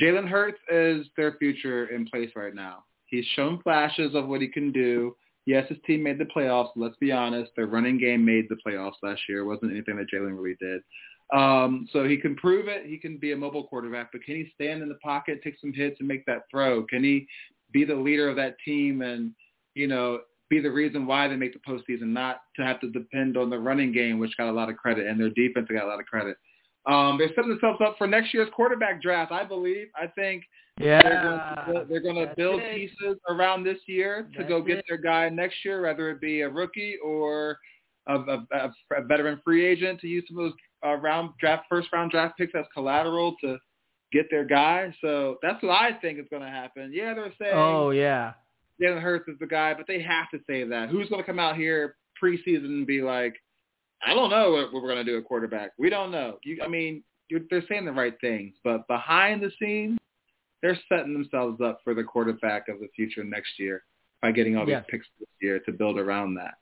Jalen 0.00 0.28
Hurts 0.28 0.58
is 0.70 1.06
their 1.16 1.34
future 1.38 1.86
in 1.86 2.06
place 2.06 2.30
right 2.34 2.54
now. 2.54 2.84
He's 3.06 3.24
shown 3.36 3.60
flashes 3.62 4.14
of 4.14 4.26
what 4.26 4.40
he 4.40 4.48
can 4.48 4.72
do. 4.72 5.16
Yes, 5.46 5.68
his 5.68 5.78
team 5.86 6.02
made 6.02 6.18
the 6.18 6.24
playoffs. 6.24 6.70
Let's 6.74 6.96
be 6.96 7.12
honest, 7.12 7.52
their 7.54 7.66
running 7.66 7.98
game 7.98 8.24
made 8.24 8.46
the 8.48 8.56
playoffs 8.66 8.94
last 9.02 9.20
year. 9.28 9.40
It 9.40 9.46
wasn't 9.46 9.72
anything 9.72 9.96
that 9.96 10.06
Jalen 10.12 10.36
really 10.36 10.56
did. 10.58 10.80
Um, 11.32 11.88
so 11.92 12.04
he 12.04 12.16
can 12.16 12.34
prove 12.36 12.68
it. 12.68 12.86
He 12.86 12.98
can 12.98 13.18
be 13.18 13.32
a 13.32 13.36
mobile 13.36 13.64
quarterback, 13.64 14.10
but 14.12 14.22
can 14.24 14.36
he 14.36 14.50
stand 14.54 14.82
in 14.82 14.88
the 14.88 14.96
pocket, 14.96 15.40
take 15.42 15.56
some 15.60 15.72
hits, 15.72 15.96
and 15.98 16.08
make 16.08 16.24
that 16.26 16.42
throw? 16.50 16.84
Can 16.84 17.02
he 17.02 17.26
be 17.74 17.84
the 17.84 17.94
leader 17.94 18.30
of 18.30 18.36
that 18.36 18.56
team 18.64 19.02
and, 19.02 19.32
you 19.74 19.86
know, 19.86 20.20
be 20.48 20.60
the 20.60 20.70
reason 20.70 21.06
why 21.06 21.28
they 21.28 21.36
make 21.36 21.52
the 21.52 21.58
postseason, 21.70 22.06
not 22.08 22.42
to 22.56 22.64
have 22.64 22.80
to 22.80 22.90
depend 22.90 23.36
on 23.36 23.50
the 23.50 23.58
running 23.58 23.92
game, 23.92 24.18
which 24.18 24.34
got 24.38 24.48
a 24.48 24.52
lot 24.52 24.70
of 24.70 24.76
credit, 24.76 25.06
and 25.06 25.20
their 25.20 25.30
defense 25.30 25.68
got 25.70 25.84
a 25.84 25.88
lot 25.88 26.00
of 26.00 26.06
credit. 26.06 26.36
Um, 26.86 27.18
they're 27.18 27.30
setting 27.34 27.50
themselves 27.50 27.80
up 27.84 27.96
for 27.98 28.06
next 28.06 28.32
year's 28.32 28.48
quarterback 28.54 29.02
draft, 29.02 29.32
I 29.32 29.44
believe. 29.44 29.88
I 29.96 30.06
think 30.06 30.44
yeah, 30.78 31.02
they're 31.88 32.00
going 32.00 32.16
to, 32.16 32.34
build 32.36 32.60
it. 32.60 32.76
pieces 32.76 33.16
around 33.28 33.64
this 33.64 33.78
year 33.86 34.28
to 34.34 34.38
That's 34.38 34.48
go 34.48 34.60
get 34.60 34.78
it. 34.78 34.84
their 34.88 34.98
guy 34.98 35.28
next 35.28 35.56
year, 35.64 35.82
whether 35.82 36.10
it 36.10 36.20
be 36.20 36.42
a 36.42 36.48
rookie 36.48 36.96
or 37.02 37.58
a, 38.06 38.14
a, 38.16 38.46
a 38.52 39.02
veteran 39.08 39.40
free 39.44 39.64
agent 39.64 40.00
to 40.00 40.08
use 40.08 40.24
some 40.28 40.38
of 40.38 40.44
those 40.50 40.58
uh, 40.84 40.96
round 40.96 41.30
draft 41.40 41.64
first 41.70 41.88
round 41.92 42.10
draft 42.10 42.36
picks 42.36 42.52
as 42.54 42.66
collateral 42.74 43.34
to 43.40 43.56
get 44.14 44.30
their 44.30 44.44
guy. 44.44 44.94
So 45.00 45.36
that's 45.42 45.62
what 45.62 45.72
I 45.72 45.92
think 46.00 46.18
is 46.18 46.26
going 46.30 46.42
to 46.42 46.48
happen. 46.48 46.92
Yeah, 46.94 47.12
they're 47.12 47.32
saying. 47.38 47.52
Oh 47.54 47.90
yeah. 47.90 48.32
Jalen 48.80 49.02
Hurts 49.02 49.28
is 49.28 49.38
the 49.38 49.46
guy, 49.46 49.74
but 49.74 49.86
they 49.86 50.00
have 50.00 50.30
to 50.30 50.38
say 50.48 50.64
that. 50.64 50.88
Who's 50.88 51.08
going 51.08 51.20
to 51.20 51.26
come 51.26 51.38
out 51.38 51.56
here 51.56 51.96
preseason 52.20 52.64
and 52.64 52.86
be 52.86 53.02
like, 53.02 53.34
I 54.04 54.14
don't 54.14 54.30
know 54.30 54.50
what, 54.52 54.72
we're 54.72 54.88
going 54.88 55.04
to 55.04 55.04
do 55.04 55.16
at 55.18 55.24
quarterback. 55.24 55.70
We 55.78 55.90
don't 55.90 56.10
know. 56.10 56.38
You, 56.44 56.60
I 56.62 56.68
mean, 56.68 57.04
they're 57.30 57.62
saying 57.68 57.84
the 57.84 57.92
right 57.92 58.14
things, 58.20 58.54
but 58.64 58.86
behind 58.88 59.42
the 59.42 59.50
scenes, 59.60 59.98
they're 60.60 60.78
setting 60.88 61.12
themselves 61.12 61.60
up 61.60 61.80
for 61.84 61.94
the 61.94 62.02
quarterback 62.02 62.68
of 62.68 62.80
the 62.80 62.88
future 62.96 63.22
next 63.22 63.58
year 63.58 63.84
by 64.22 64.32
getting 64.32 64.56
all 64.56 64.66
these 64.66 64.72
yes. 64.72 64.84
picks 64.88 65.06
this 65.20 65.28
year 65.40 65.60
to 65.60 65.72
build 65.72 65.98
around 65.98 66.34
that. 66.34 66.54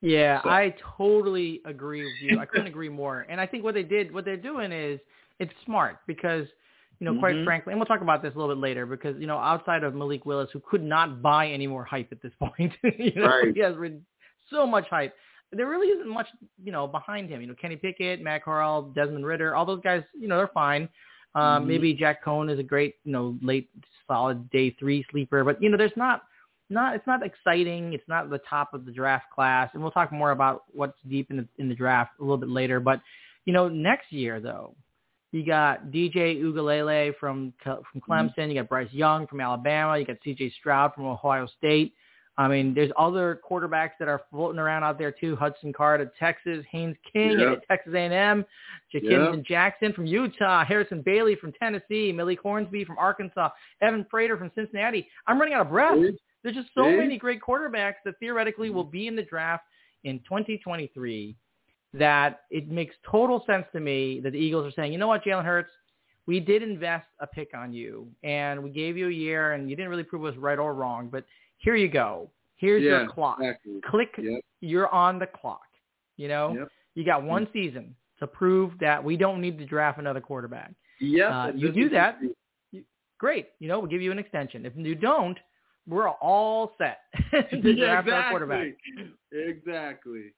Yeah, 0.00 0.42
so. 0.42 0.48
I 0.48 0.74
totally 0.96 1.60
agree 1.66 2.02
with 2.02 2.14
you. 2.22 2.40
I 2.40 2.46
couldn't 2.46 2.66
agree 2.66 2.88
more. 2.88 3.26
And 3.28 3.40
I 3.40 3.46
think 3.46 3.62
what 3.62 3.74
they 3.74 3.82
did, 3.82 4.12
what 4.12 4.24
they're 4.24 4.36
doing 4.36 4.72
is 4.72 5.00
it's 5.38 5.52
smart 5.64 5.98
because– 6.06 6.46
you 7.02 7.10
know, 7.10 7.18
quite 7.18 7.34
mm-hmm. 7.34 7.44
frankly, 7.44 7.72
and 7.72 7.80
we'll 7.80 7.86
talk 7.86 8.00
about 8.00 8.22
this 8.22 8.32
a 8.36 8.38
little 8.38 8.54
bit 8.54 8.60
later 8.60 8.86
because, 8.86 9.16
you 9.18 9.26
know, 9.26 9.36
outside 9.36 9.82
of 9.82 9.92
Malik 9.92 10.24
Willis, 10.24 10.50
who 10.52 10.60
could 10.60 10.84
not 10.84 11.20
buy 11.20 11.48
any 11.48 11.66
more 11.66 11.82
hype 11.84 12.12
at 12.12 12.22
this 12.22 12.30
point, 12.38 12.72
you 12.96 13.12
know, 13.16 13.26
right. 13.26 13.52
he 13.52 13.60
has 13.60 13.74
so 14.52 14.64
much 14.68 14.86
hype. 14.88 15.12
There 15.50 15.66
really 15.66 15.88
isn't 15.88 16.08
much, 16.08 16.28
you 16.62 16.70
know, 16.70 16.86
behind 16.86 17.28
him. 17.28 17.40
You 17.40 17.48
know, 17.48 17.56
Kenny 17.60 17.74
Pickett, 17.74 18.22
Matt 18.22 18.44
Corral, 18.44 18.82
Desmond 18.82 19.26
Ridder, 19.26 19.56
all 19.56 19.66
those 19.66 19.80
guys, 19.82 20.04
you 20.16 20.28
know, 20.28 20.36
they're 20.36 20.46
fine. 20.54 20.88
Um, 21.34 21.42
mm-hmm. 21.42 21.66
Maybe 21.66 21.92
Jack 21.92 22.24
Coan 22.24 22.48
is 22.48 22.60
a 22.60 22.62
great, 22.62 22.94
you 23.02 23.10
know, 23.10 23.36
late 23.42 23.68
solid 24.06 24.48
day 24.50 24.70
three 24.78 25.04
sleeper, 25.10 25.42
but 25.42 25.60
you 25.60 25.70
know, 25.70 25.76
there's 25.76 25.90
not, 25.96 26.22
not, 26.70 26.94
it's 26.94 27.06
not 27.08 27.26
exciting. 27.26 27.94
It's 27.94 28.08
not 28.08 28.30
the 28.30 28.40
top 28.48 28.74
of 28.74 28.84
the 28.84 28.92
draft 28.92 29.26
class, 29.34 29.70
and 29.74 29.82
we'll 29.82 29.90
talk 29.90 30.12
more 30.12 30.30
about 30.30 30.66
what's 30.70 30.96
deep 31.10 31.32
in 31.32 31.38
the 31.38 31.48
in 31.58 31.68
the 31.68 31.74
draft 31.74 32.12
a 32.20 32.22
little 32.22 32.38
bit 32.38 32.48
later. 32.48 32.78
But 32.78 33.00
you 33.44 33.52
know, 33.52 33.68
next 33.68 34.12
year 34.12 34.40
though, 34.40 34.76
you 35.32 35.44
got 35.44 35.86
DJ 35.86 36.40
Uiagalelei 36.40 37.16
from 37.18 37.52
from 37.62 37.76
mm-hmm. 37.76 37.98
Clemson. 37.98 38.34
Mm-hmm. 38.38 38.50
You 38.50 38.54
got 38.56 38.68
Bryce 38.68 38.92
Young 38.92 39.26
from 39.26 39.40
Alabama. 39.40 39.98
You 39.98 40.04
got 40.04 40.18
C.J. 40.22 40.52
Stroud 40.60 40.94
from 40.94 41.06
Ohio 41.06 41.48
State. 41.58 41.94
I 42.38 42.48
mean, 42.48 42.72
there's 42.74 42.90
other 42.98 43.40
quarterbacks 43.48 43.92
that 43.98 44.08
are 44.08 44.22
floating 44.30 44.58
around 44.58 44.84
out 44.84 44.98
there 44.98 45.12
too. 45.12 45.36
Hudson 45.36 45.72
Card 45.72 46.00
at 46.00 46.16
Texas, 46.16 46.64
Haynes 46.70 46.96
King 47.12 47.38
yep. 47.38 47.58
at 47.58 47.68
Texas 47.68 47.92
A&M, 47.94 48.44
Ja'Quinden 48.94 49.36
yep. 49.36 49.44
Jackson 49.44 49.92
from 49.92 50.06
Utah, 50.06 50.64
Harrison 50.64 51.02
Bailey 51.02 51.36
from 51.36 51.52
Tennessee, 51.52 52.10
Malik 52.10 52.40
Hornsby 52.40 52.86
from 52.86 52.96
Arkansas, 52.96 53.50
Evan 53.82 54.06
Prater 54.08 54.38
from 54.38 54.50
Cincinnati. 54.54 55.06
I'm 55.26 55.38
running 55.38 55.52
out 55.52 55.66
of 55.66 55.68
breath. 55.68 55.98
There's 56.42 56.56
just 56.56 56.70
so 56.74 56.84
many 56.90 57.18
great 57.18 57.40
quarterbacks 57.40 57.96
that 58.06 58.18
theoretically 58.18 58.70
will 58.70 58.82
be 58.82 59.08
in 59.08 59.14
the 59.14 59.22
draft 59.22 59.64
in 60.04 60.18
2023 60.20 61.36
that 61.94 62.40
it 62.50 62.68
makes 62.68 62.94
total 63.10 63.44
sense 63.46 63.66
to 63.72 63.80
me 63.80 64.20
that 64.20 64.32
the 64.32 64.38
Eagles 64.38 64.66
are 64.66 64.74
saying, 64.74 64.92
you 64.92 64.98
know 64.98 65.08
what, 65.08 65.24
Jalen 65.24 65.44
Hurts, 65.44 65.70
we 66.26 66.40
did 66.40 66.62
invest 66.62 67.06
a 67.20 67.26
pick 67.26 67.50
on 67.54 67.72
you, 67.72 68.08
and 68.22 68.62
we 68.62 68.70
gave 68.70 68.96
you 68.96 69.08
a 69.08 69.12
year, 69.12 69.52
and 69.52 69.68
you 69.68 69.76
didn't 69.76 69.90
really 69.90 70.04
prove 70.04 70.24
us 70.24 70.36
right 70.36 70.58
or 70.58 70.74
wrong, 70.74 71.08
but 71.10 71.24
here 71.58 71.76
you 71.76 71.88
go. 71.88 72.30
Here's 72.56 72.82
yeah, 72.82 73.00
your 73.00 73.08
clock. 73.08 73.38
Exactly. 73.40 73.80
Click. 73.90 74.14
Yep. 74.18 74.40
You're 74.60 74.88
on 74.94 75.18
the 75.18 75.26
clock. 75.26 75.62
You 76.16 76.28
know, 76.28 76.54
yep. 76.56 76.68
you 76.94 77.04
got 77.04 77.24
one 77.24 77.42
yep. 77.42 77.52
season 77.52 77.96
to 78.20 78.26
prove 78.26 78.72
that 78.80 79.02
we 79.02 79.16
don't 79.16 79.40
need 79.40 79.58
to 79.58 79.66
draft 79.66 79.98
another 79.98 80.20
quarterback. 80.20 80.72
Yeah, 81.00 81.46
uh, 81.46 81.52
you 81.54 81.72
do 81.72 81.88
that. 81.88 82.18
You, 82.70 82.84
great. 83.18 83.48
You 83.58 83.66
know, 83.66 83.80
we'll 83.80 83.90
give 83.90 84.02
you 84.02 84.12
an 84.12 84.18
extension. 84.18 84.64
If 84.64 84.74
you 84.76 84.94
don't, 84.94 85.36
we're 85.88 86.08
all 86.08 86.72
set 86.78 86.98
to 87.32 87.38
yeah, 87.50 87.50
draft 87.50 88.06
exactly. 88.06 88.12
our 88.12 88.30
quarterback. 88.30 88.74
Exactly. 89.32 90.32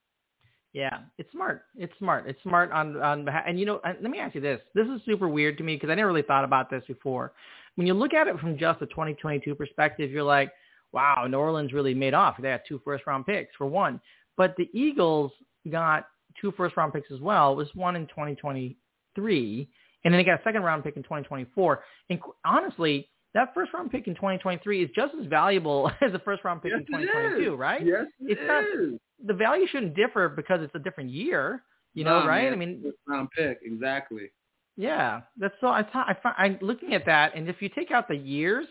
Yeah, 0.75 0.97
it's 1.17 1.31
smart. 1.31 1.61
It's 1.77 1.93
smart. 1.99 2.27
It's 2.27 2.43
smart 2.43 2.69
on 2.73 3.01
on. 3.01 3.25
And 3.29 3.57
you 3.57 3.65
know, 3.65 3.79
let 3.85 4.11
me 4.11 4.19
ask 4.19 4.35
you 4.35 4.41
this. 4.41 4.59
This 4.73 4.85
is 4.87 4.99
super 5.05 5.29
weird 5.29 5.57
to 5.57 5.63
me 5.63 5.77
because 5.77 5.89
I 5.89 5.95
never 5.95 6.09
really 6.09 6.21
thought 6.21 6.43
about 6.43 6.69
this 6.69 6.83
before. 6.85 7.31
When 7.75 7.87
you 7.87 7.93
look 7.93 8.13
at 8.13 8.27
it 8.27 8.37
from 8.41 8.57
just 8.57 8.81
a 8.81 8.85
2022 8.87 9.55
perspective, 9.55 10.11
you're 10.11 10.21
like, 10.21 10.51
wow, 10.91 11.27
New 11.29 11.37
Orleans 11.37 11.71
really 11.71 11.93
made 11.93 12.13
off. 12.13 12.35
They 12.41 12.49
had 12.49 12.63
two 12.67 12.81
first 12.83 13.07
round 13.07 13.25
picks 13.25 13.55
for 13.55 13.65
one, 13.65 14.01
but 14.35 14.53
the 14.57 14.69
Eagles 14.73 15.31
got 15.71 16.07
two 16.41 16.51
first 16.57 16.75
round 16.75 16.91
picks 16.91 17.09
as 17.09 17.21
well. 17.21 17.53
It 17.53 17.55
was 17.55 17.69
one 17.73 17.95
in 17.95 18.05
2023, 18.07 19.69
and 20.03 20.13
then 20.13 20.19
they 20.19 20.25
got 20.25 20.41
a 20.41 20.43
second 20.43 20.63
round 20.63 20.83
pick 20.83 20.97
in 20.97 21.03
2024. 21.03 21.83
And 22.09 22.19
honestly, 22.43 23.07
that 23.33 23.53
first 23.53 23.73
round 23.73 23.91
pick 23.91 24.07
in 24.07 24.15
2023 24.15 24.83
is 24.83 24.89
just 24.93 25.13
as 25.17 25.25
valuable 25.27 25.89
as 26.01 26.11
the 26.11 26.19
first 26.19 26.43
round 26.43 26.61
pick 26.61 26.73
yes, 26.73 26.81
in 26.81 26.85
2022, 26.87 27.55
right? 27.55 27.85
Yes, 27.85 28.07
it 28.19 28.37
it's 28.37 28.75
is. 28.77 28.99
The 29.25 29.33
value 29.33 29.67
shouldn't 29.67 29.95
differ 29.95 30.29
because 30.29 30.61
it's 30.61 30.75
a 30.75 30.79
different 30.79 31.09
year, 31.09 31.63
you 31.93 32.03
know, 32.03 32.21
no, 32.21 32.27
right? 32.27 32.43
Man, 32.45 32.53
I 32.53 32.55
mean, 32.57 32.93
round 33.07 33.29
pick, 33.31 33.59
exactly. 33.63 34.31
Yeah, 34.77 35.21
that's 35.37 35.55
so. 35.61 35.67
I 35.67 35.83
thought 35.83 36.09
I 36.09 36.13
find 36.21 36.35
I'm 36.37 36.57
looking 36.61 36.93
at 36.93 37.05
that, 37.05 37.33
and 37.35 37.47
if 37.49 37.61
you 37.61 37.69
take 37.69 37.91
out 37.91 38.07
the 38.07 38.15
years, 38.15 38.65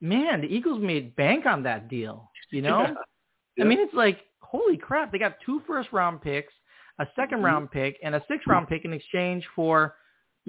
man, 0.00 0.42
the 0.42 0.46
Eagles 0.46 0.80
made 0.80 1.16
bank 1.16 1.46
on 1.46 1.62
that 1.64 1.88
deal. 1.88 2.30
You 2.50 2.62
know, 2.62 2.80
Yeah. 3.56 3.64
I 3.64 3.66
mean, 3.66 3.80
it's 3.80 3.94
like 3.94 4.20
holy 4.40 4.76
crap! 4.76 5.10
They 5.10 5.18
got 5.18 5.36
two 5.44 5.62
first 5.66 5.90
round 5.92 6.20
picks, 6.22 6.52
a 7.00 7.06
2nd 7.18 7.38
Mhm. 7.40 7.42
round 7.44 7.70
pick, 7.70 7.98
and 8.04 8.14
a 8.14 8.22
sixth 8.28 8.46
round 8.46 8.68
pick 8.68 8.84
in 8.84 8.92
exchange 8.92 9.44
for, 9.56 9.96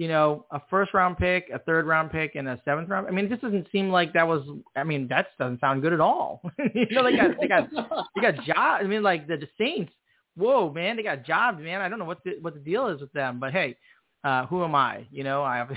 you 0.00 0.08
know, 0.08 0.46
a 0.50 0.62
first 0.70 0.94
round 0.94 1.18
pick, 1.18 1.50
a 1.52 1.58
third 1.58 1.86
round 1.86 2.10
pick, 2.10 2.34
and 2.34 2.48
a 2.48 2.58
seventh 2.64 2.88
round. 2.88 3.06
I 3.06 3.10
mean, 3.10 3.26
it 3.26 3.28
just 3.28 3.42
doesn't 3.42 3.66
seem 3.70 3.90
like 3.90 4.14
that 4.14 4.26
was. 4.26 4.40
I 4.74 4.82
mean, 4.82 5.06
that 5.08 5.26
doesn't 5.38 5.60
sound 5.60 5.82
good 5.82 5.92
at 5.92 6.00
all. 6.00 6.40
you 6.74 6.86
know, 6.90 7.04
they 7.04 7.14
got 7.14 7.38
they 7.38 7.46
got 7.46 7.68
they 8.16 8.22
got 8.22 8.34
job. 8.46 8.80
I 8.80 8.84
mean, 8.84 9.02
like 9.02 9.28
the, 9.28 9.36
the 9.36 9.48
Saints. 9.58 9.92
Whoa, 10.36 10.72
man, 10.72 10.96
they 10.96 11.02
got 11.02 11.26
jobs, 11.26 11.60
man. 11.60 11.82
I 11.82 11.90
don't 11.90 11.98
know 11.98 12.06
what 12.06 12.24
the 12.24 12.38
what 12.40 12.54
the 12.54 12.60
deal 12.60 12.86
is 12.86 13.02
with 13.02 13.12
them, 13.12 13.38
but 13.38 13.52
hey, 13.52 13.76
uh, 14.24 14.46
who 14.46 14.64
am 14.64 14.74
I? 14.74 15.06
You 15.10 15.22
know, 15.22 15.42
I 15.42 15.58
have 15.58 15.70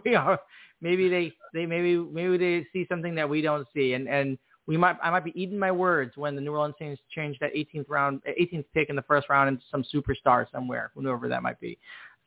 we 0.04 0.16
are. 0.16 0.40
Maybe 0.80 1.08
they 1.08 1.32
they 1.54 1.64
maybe 1.64 1.96
maybe 1.96 2.38
they 2.38 2.66
see 2.72 2.86
something 2.88 3.14
that 3.14 3.28
we 3.28 3.40
don't 3.40 3.68
see, 3.72 3.92
and 3.92 4.08
and 4.08 4.36
we 4.66 4.78
might 4.78 4.96
I 5.00 5.10
might 5.10 5.24
be 5.24 5.40
eating 5.40 5.60
my 5.60 5.70
words 5.70 6.16
when 6.16 6.34
the 6.34 6.40
New 6.40 6.50
Orleans 6.50 6.74
Saints 6.76 7.00
change 7.14 7.38
that 7.38 7.54
18th 7.54 7.88
round 7.88 8.20
18th 8.26 8.64
pick 8.74 8.90
in 8.90 8.96
the 8.96 9.02
first 9.02 9.28
round 9.28 9.48
into 9.48 9.62
some 9.70 9.84
superstar 9.94 10.50
somewhere, 10.50 10.90
whoever 10.96 11.28
that 11.28 11.44
might 11.44 11.60
be. 11.60 11.78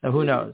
So 0.05 0.09
who 0.09 0.23
knows? 0.23 0.53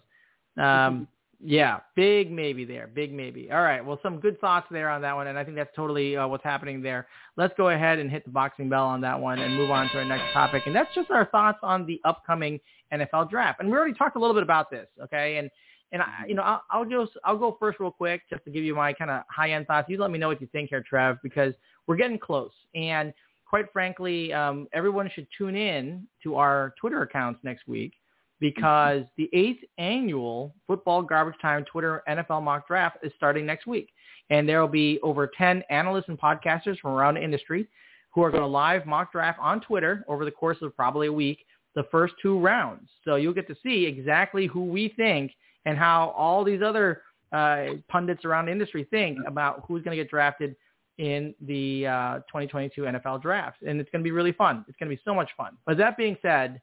Um, 0.59 1.07
yeah, 1.41 1.79
big 1.95 2.31
maybe 2.31 2.65
there, 2.65 2.87
big 2.87 3.13
maybe. 3.13 3.49
All 3.49 3.61
right, 3.61 3.83
well, 3.83 3.97
some 4.03 4.19
good 4.19 4.39
thoughts 4.41 4.67
there 4.69 4.89
on 4.89 5.01
that 5.03 5.15
one, 5.15 5.27
and 5.27 5.39
I 5.39 5.43
think 5.45 5.55
that's 5.55 5.73
totally 5.73 6.17
uh, 6.17 6.27
what's 6.27 6.43
happening 6.43 6.81
there. 6.81 7.07
Let's 7.37 7.53
go 7.55 7.69
ahead 7.69 7.97
and 7.99 8.11
hit 8.11 8.25
the 8.25 8.31
boxing 8.31 8.67
bell 8.67 8.85
on 8.85 8.99
that 9.01 9.17
one 9.19 9.39
and 9.39 9.55
move 9.55 9.71
on 9.71 9.89
to 9.91 9.99
our 9.99 10.05
next 10.05 10.33
topic, 10.33 10.63
and 10.65 10.75
that's 10.75 10.93
just 10.93 11.09
our 11.11 11.25
thoughts 11.27 11.59
on 11.63 11.85
the 11.85 12.01
upcoming 12.03 12.59
NFL 12.93 13.29
draft. 13.29 13.61
And 13.61 13.69
we 13.69 13.77
already 13.77 13.93
talked 13.93 14.17
a 14.17 14.19
little 14.19 14.33
bit 14.33 14.43
about 14.43 14.69
this, 14.69 14.87
okay? 15.01 15.37
And 15.37 15.49
and 15.91 16.01
I, 16.01 16.25
you 16.27 16.35
know, 16.35 16.43
I'll, 16.43 16.61
I'll 16.69 16.85
go 16.85 17.07
I'll 17.23 17.37
go 17.37 17.55
first 17.57 17.79
real 17.79 17.91
quick 17.91 18.23
just 18.29 18.43
to 18.43 18.51
give 18.51 18.65
you 18.65 18.75
my 18.75 18.91
kind 18.91 19.09
of 19.09 19.23
high 19.29 19.51
end 19.51 19.65
thoughts. 19.65 19.87
You 19.89 19.97
let 19.97 20.11
me 20.11 20.19
know 20.19 20.27
what 20.27 20.41
you 20.41 20.47
think 20.51 20.69
here, 20.69 20.83
Trev, 20.87 21.17
because 21.23 21.53
we're 21.87 21.95
getting 21.95 22.19
close. 22.19 22.51
And 22.75 23.13
quite 23.45 23.71
frankly, 23.71 24.33
um, 24.33 24.67
everyone 24.73 25.09
should 25.15 25.27
tune 25.37 25.55
in 25.55 26.05
to 26.23 26.35
our 26.35 26.73
Twitter 26.79 27.01
accounts 27.01 27.39
next 27.43 27.65
week 27.65 27.93
because 28.39 29.03
the 29.17 29.29
eighth 29.33 29.63
annual 29.77 30.55
Football 30.67 31.01
Garbage 31.01 31.39
Time 31.41 31.65
Twitter 31.65 32.03
NFL 32.07 32.43
Mock 32.43 32.67
Draft 32.67 32.97
is 33.03 33.11
starting 33.17 33.45
next 33.45 33.67
week. 33.67 33.89
And 34.29 34.47
there 34.47 34.61
will 34.61 34.67
be 34.67 34.99
over 35.01 35.29
10 35.37 35.63
analysts 35.69 36.07
and 36.07 36.19
podcasters 36.19 36.79
from 36.79 36.91
around 36.91 37.15
the 37.15 37.23
industry 37.23 37.67
who 38.13 38.23
are 38.23 38.31
going 38.31 38.43
to 38.43 38.47
live 38.47 38.85
mock 38.85 39.11
draft 39.11 39.39
on 39.41 39.61
Twitter 39.61 40.03
over 40.07 40.25
the 40.25 40.31
course 40.31 40.57
of 40.61 40.75
probably 40.75 41.07
a 41.07 41.13
week, 41.13 41.45
the 41.75 41.83
first 41.91 42.13
two 42.21 42.39
rounds. 42.39 42.89
So 43.05 43.15
you'll 43.15 43.33
get 43.33 43.47
to 43.47 43.55
see 43.63 43.85
exactly 43.85 44.47
who 44.47 44.65
we 44.65 44.93
think 44.95 45.31
and 45.65 45.77
how 45.77 46.09
all 46.17 46.43
these 46.43 46.61
other 46.61 47.03
uh, 47.31 47.65
pundits 47.87 48.25
around 48.25 48.47
the 48.47 48.51
industry 48.51 48.87
think 48.89 49.17
about 49.27 49.63
who's 49.67 49.83
going 49.83 49.95
to 49.95 50.03
get 50.03 50.09
drafted 50.09 50.55
in 50.97 51.33
the 51.41 51.87
uh, 51.87 52.15
2022 52.27 52.81
NFL 52.81 53.21
draft. 53.21 53.61
And 53.65 53.79
it's 53.79 53.89
going 53.89 54.03
to 54.03 54.07
be 54.07 54.11
really 54.11 54.33
fun. 54.33 54.65
It's 54.67 54.77
going 54.77 54.89
to 54.89 54.95
be 54.95 55.01
so 55.05 55.13
much 55.13 55.29
fun. 55.37 55.57
But 55.65 55.77
that 55.77 55.95
being 55.95 56.17
said, 56.21 56.59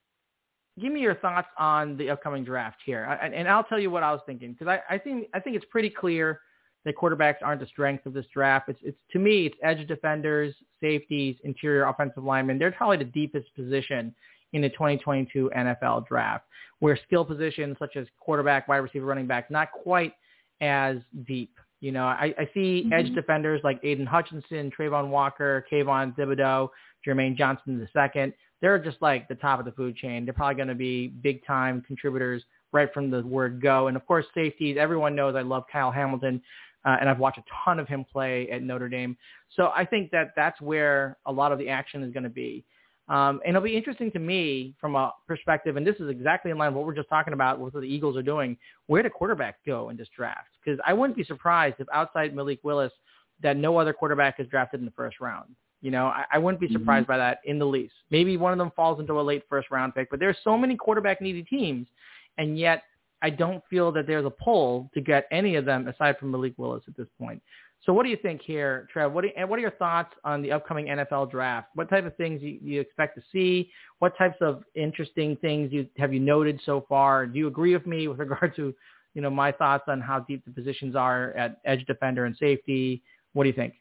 give 0.80 0.92
me 0.92 1.00
your 1.00 1.14
thoughts 1.16 1.48
on 1.58 1.96
the 1.96 2.10
upcoming 2.10 2.44
draft 2.44 2.78
here. 2.84 3.06
I, 3.08 3.26
and 3.26 3.48
I'll 3.48 3.64
tell 3.64 3.78
you 3.78 3.90
what 3.90 4.02
I 4.02 4.12
was 4.12 4.20
thinking 4.26 4.52
because 4.52 4.68
I, 4.68 4.94
I 4.94 4.98
think 4.98 5.28
I 5.34 5.40
think 5.40 5.56
it's 5.56 5.64
pretty 5.70 5.90
clear 5.90 6.40
that 6.84 6.96
quarterbacks 6.96 7.36
aren't 7.42 7.60
the 7.60 7.66
strength 7.66 8.06
of 8.06 8.12
this 8.12 8.26
draft. 8.32 8.68
It's, 8.68 8.78
it's 8.82 8.98
to 9.12 9.18
me, 9.18 9.46
it's 9.46 9.56
edge 9.62 9.86
defenders, 9.88 10.54
safeties, 10.80 11.36
interior 11.44 11.86
offensive 11.86 12.22
linemen. 12.22 12.58
They're 12.58 12.70
probably 12.72 12.98
the 12.98 13.04
deepest 13.04 13.52
position 13.56 14.14
in 14.52 14.62
the 14.62 14.68
2022 14.70 15.50
NFL 15.56 16.06
draft, 16.06 16.44
where 16.78 16.96
skill 17.06 17.24
positions 17.24 17.76
such 17.80 17.96
as 17.96 18.06
quarterback, 18.20 18.68
wide 18.68 18.76
receiver, 18.76 19.04
running 19.04 19.26
back, 19.26 19.50
not 19.50 19.72
quite 19.72 20.12
as 20.60 20.98
deep. 21.26 21.50
You 21.80 21.92
know, 21.92 22.04
I, 22.04 22.32
I 22.38 22.48
see 22.54 22.84
Mhm. 22.86 22.92
edge 22.92 23.14
defenders 23.14 23.60
like 23.64 23.80
Aidan 23.82 24.06
Hutchinson, 24.06 24.70
Travon 24.70 25.08
Walker, 25.08 25.66
Kayvon 25.70 26.16
Thibodeaux, 26.16 26.70
Jermaine 27.06 27.36
Johnson 27.36 27.86
II. 27.96 28.32
They're 28.60 28.78
just 28.78 29.00
like 29.00 29.28
the 29.28 29.34
top 29.34 29.58
of 29.58 29.64
the 29.64 29.72
food 29.72 29.96
chain. 29.96 30.24
They're 30.24 30.34
probably 30.34 30.54
going 30.54 30.68
to 30.68 30.74
be 30.74 31.08
big 31.08 31.44
time 31.46 31.82
contributors 31.86 32.42
right 32.72 32.92
from 32.92 33.10
the 33.10 33.22
word 33.22 33.60
go. 33.60 33.88
And 33.88 33.96
of 33.96 34.06
course, 34.06 34.26
safeties. 34.34 34.76
Everyone 34.78 35.14
knows 35.14 35.34
I 35.34 35.42
love 35.42 35.64
Kyle 35.70 35.90
Hamilton, 35.90 36.42
uh, 36.84 36.96
and 37.00 37.08
I've 37.08 37.18
watched 37.18 37.38
a 37.38 37.44
ton 37.64 37.78
of 37.78 37.88
him 37.88 38.04
play 38.10 38.48
at 38.50 38.62
Notre 38.62 38.88
Dame. 38.88 39.16
So 39.54 39.72
I 39.74 39.84
think 39.84 40.10
that 40.10 40.32
that's 40.36 40.60
where 40.60 41.16
a 41.26 41.32
lot 41.32 41.52
of 41.52 41.58
the 41.58 41.68
action 41.68 42.02
is 42.02 42.12
going 42.12 42.24
to 42.24 42.30
be. 42.30 42.64
Um, 43.08 43.40
and 43.44 43.50
it'll 43.50 43.62
be 43.62 43.76
interesting 43.76 44.10
to 44.12 44.18
me 44.18 44.74
from 44.80 44.96
a 44.96 45.12
perspective, 45.28 45.76
and 45.76 45.86
this 45.86 45.94
is 46.00 46.10
exactly 46.10 46.50
in 46.50 46.58
line 46.58 46.72
with 46.72 46.78
what 46.78 46.86
we're 46.86 46.94
just 46.94 47.08
talking 47.08 47.34
about 47.34 47.60
with 47.60 47.72
what 47.72 47.80
the 47.80 47.86
Eagles 47.88 48.16
are 48.16 48.22
doing. 48.22 48.56
Where 48.88 49.02
do 49.02 49.08
quarterbacks 49.08 49.54
go 49.64 49.90
in 49.90 49.96
this 49.96 50.08
draft? 50.16 50.48
Because 50.64 50.80
I 50.84 50.92
wouldn't 50.92 51.16
be 51.16 51.22
surprised 51.22 51.76
if 51.78 51.86
outside 51.92 52.34
Malik 52.34 52.58
Willis, 52.64 52.92
that 53.42 53.56
no 53.56 53.78
other 53.78 53.92
quarterback 53.92 54.40
is 54.40 54.48
drafted 54.48 54.80
in 54.80 54.86
the 54.86 54.92
first 54.92 55.20
round. 55.20 55.54
You 55.82 55.90
know, 55.90 56.06
I, 56.06 56.24
I 56.32 56.38
wouldn't 56.38 56.60
be 56.60 56.66
mm-hmm. 56.66 56.76
surprised 56.76 57.06
by 57.06 57.18
that 57.18 57.38
in 57.44 57.58
the 57.58 57.66
least. 57.66 57.94
Maybe 58.10 58.36
one 58.36 58.52
of 58.52 58.58
them 58.58 58.72
falls 58.74 59.00
into 59.00 59.20
a 59.20 59.22
late 59.22 59.44
first 59.48 59.70
round 59.70 59.94
pick, 59.94 60.10
but 60.10 60.20
there's 60.20 60.36
so 60.42 60.56
many 60.56 60.76
quarterback 60.76 61.20
needy 61.20 61.42
teams, 61.42 61.86
and 62.38 62.58
yet 62.58 62.82
I 63.22 63.30
don't 63.30 63.62
feel 63.68 63.92
that 63.92 64.06
there's 64.06 64.26
a 64.26 64.30
pull 64.30 64.90
to 64.94 65.00
get 65.00 65.26
any 65.30 65.56
of 65.56 65.64
them 65.64 65.88
aside 65.88 66.18
from 66.18 66.30
Malik 66.30 66.54
Willis 66.56 66.82
at 66.86 66.96
this 66.96 67.08
point. 67.18 67.42
So 67.84 67.92
what 67.92 68.02
do 68.02 68.10
you 68.10 68.16
think 68.16 68.42
here, 68.42 68.88
Trev? 68.92 69.12
What, 69.12 69.22
do, 69.22 69.30
and 69.36 69.48
what 69.48 69.58
are 69.58 69.62
your 69.62 69.70
thoughts 69.72 70.12
on 70.24 70.42
the 70.42 70.50
upcoming 70.50 70.86
NFL 70.86 71.30
draft? 71.30 71.68
What 71.74 71.88
type 71.88 72.04
of 72.04 72.16
things 72.16 72.42
you, 72.42 72.58
you 72.60 72.80
expect 72.80 73.16
to 73.16 73.22
see? 73.32 73.70
What 74.00 74.16
types 74.18 74.36
of 74.40 74.64
interesting 74.74 75.36
things 75.36 75.72
you 75.72 75.86
have 75.96 76.12
you 76.12 76.18
noted 76.18 76.60
so 76.66 76.84
far? 76.88 77.26
Do 77.26 77.38
you 77.38 77.46
agree 77.46 77.74
with 77.74 77.86
me 77.86 78.08
with 78.08 78.18
regard 78.18 78.56
to, 78.56 78.74
you 79.14 79.22
know, 79.22 79.30
my 79.30 79.52
thoughts 79.52 79.84
on 79.86 80.00
how 80.00 80.20
deep 80.20 80.44
the 80.44 80.50
positions 80.50 80.96
are 80.96 81.32
at 81.32 81.60
edge 81.64 81.84
defender 81.86 82.24
and 82.24 82.36
safety? 82.36 83.02
What 83.34 83.44
do 83.44 83.50
you 83.50 83.56
think? 83.56 83.74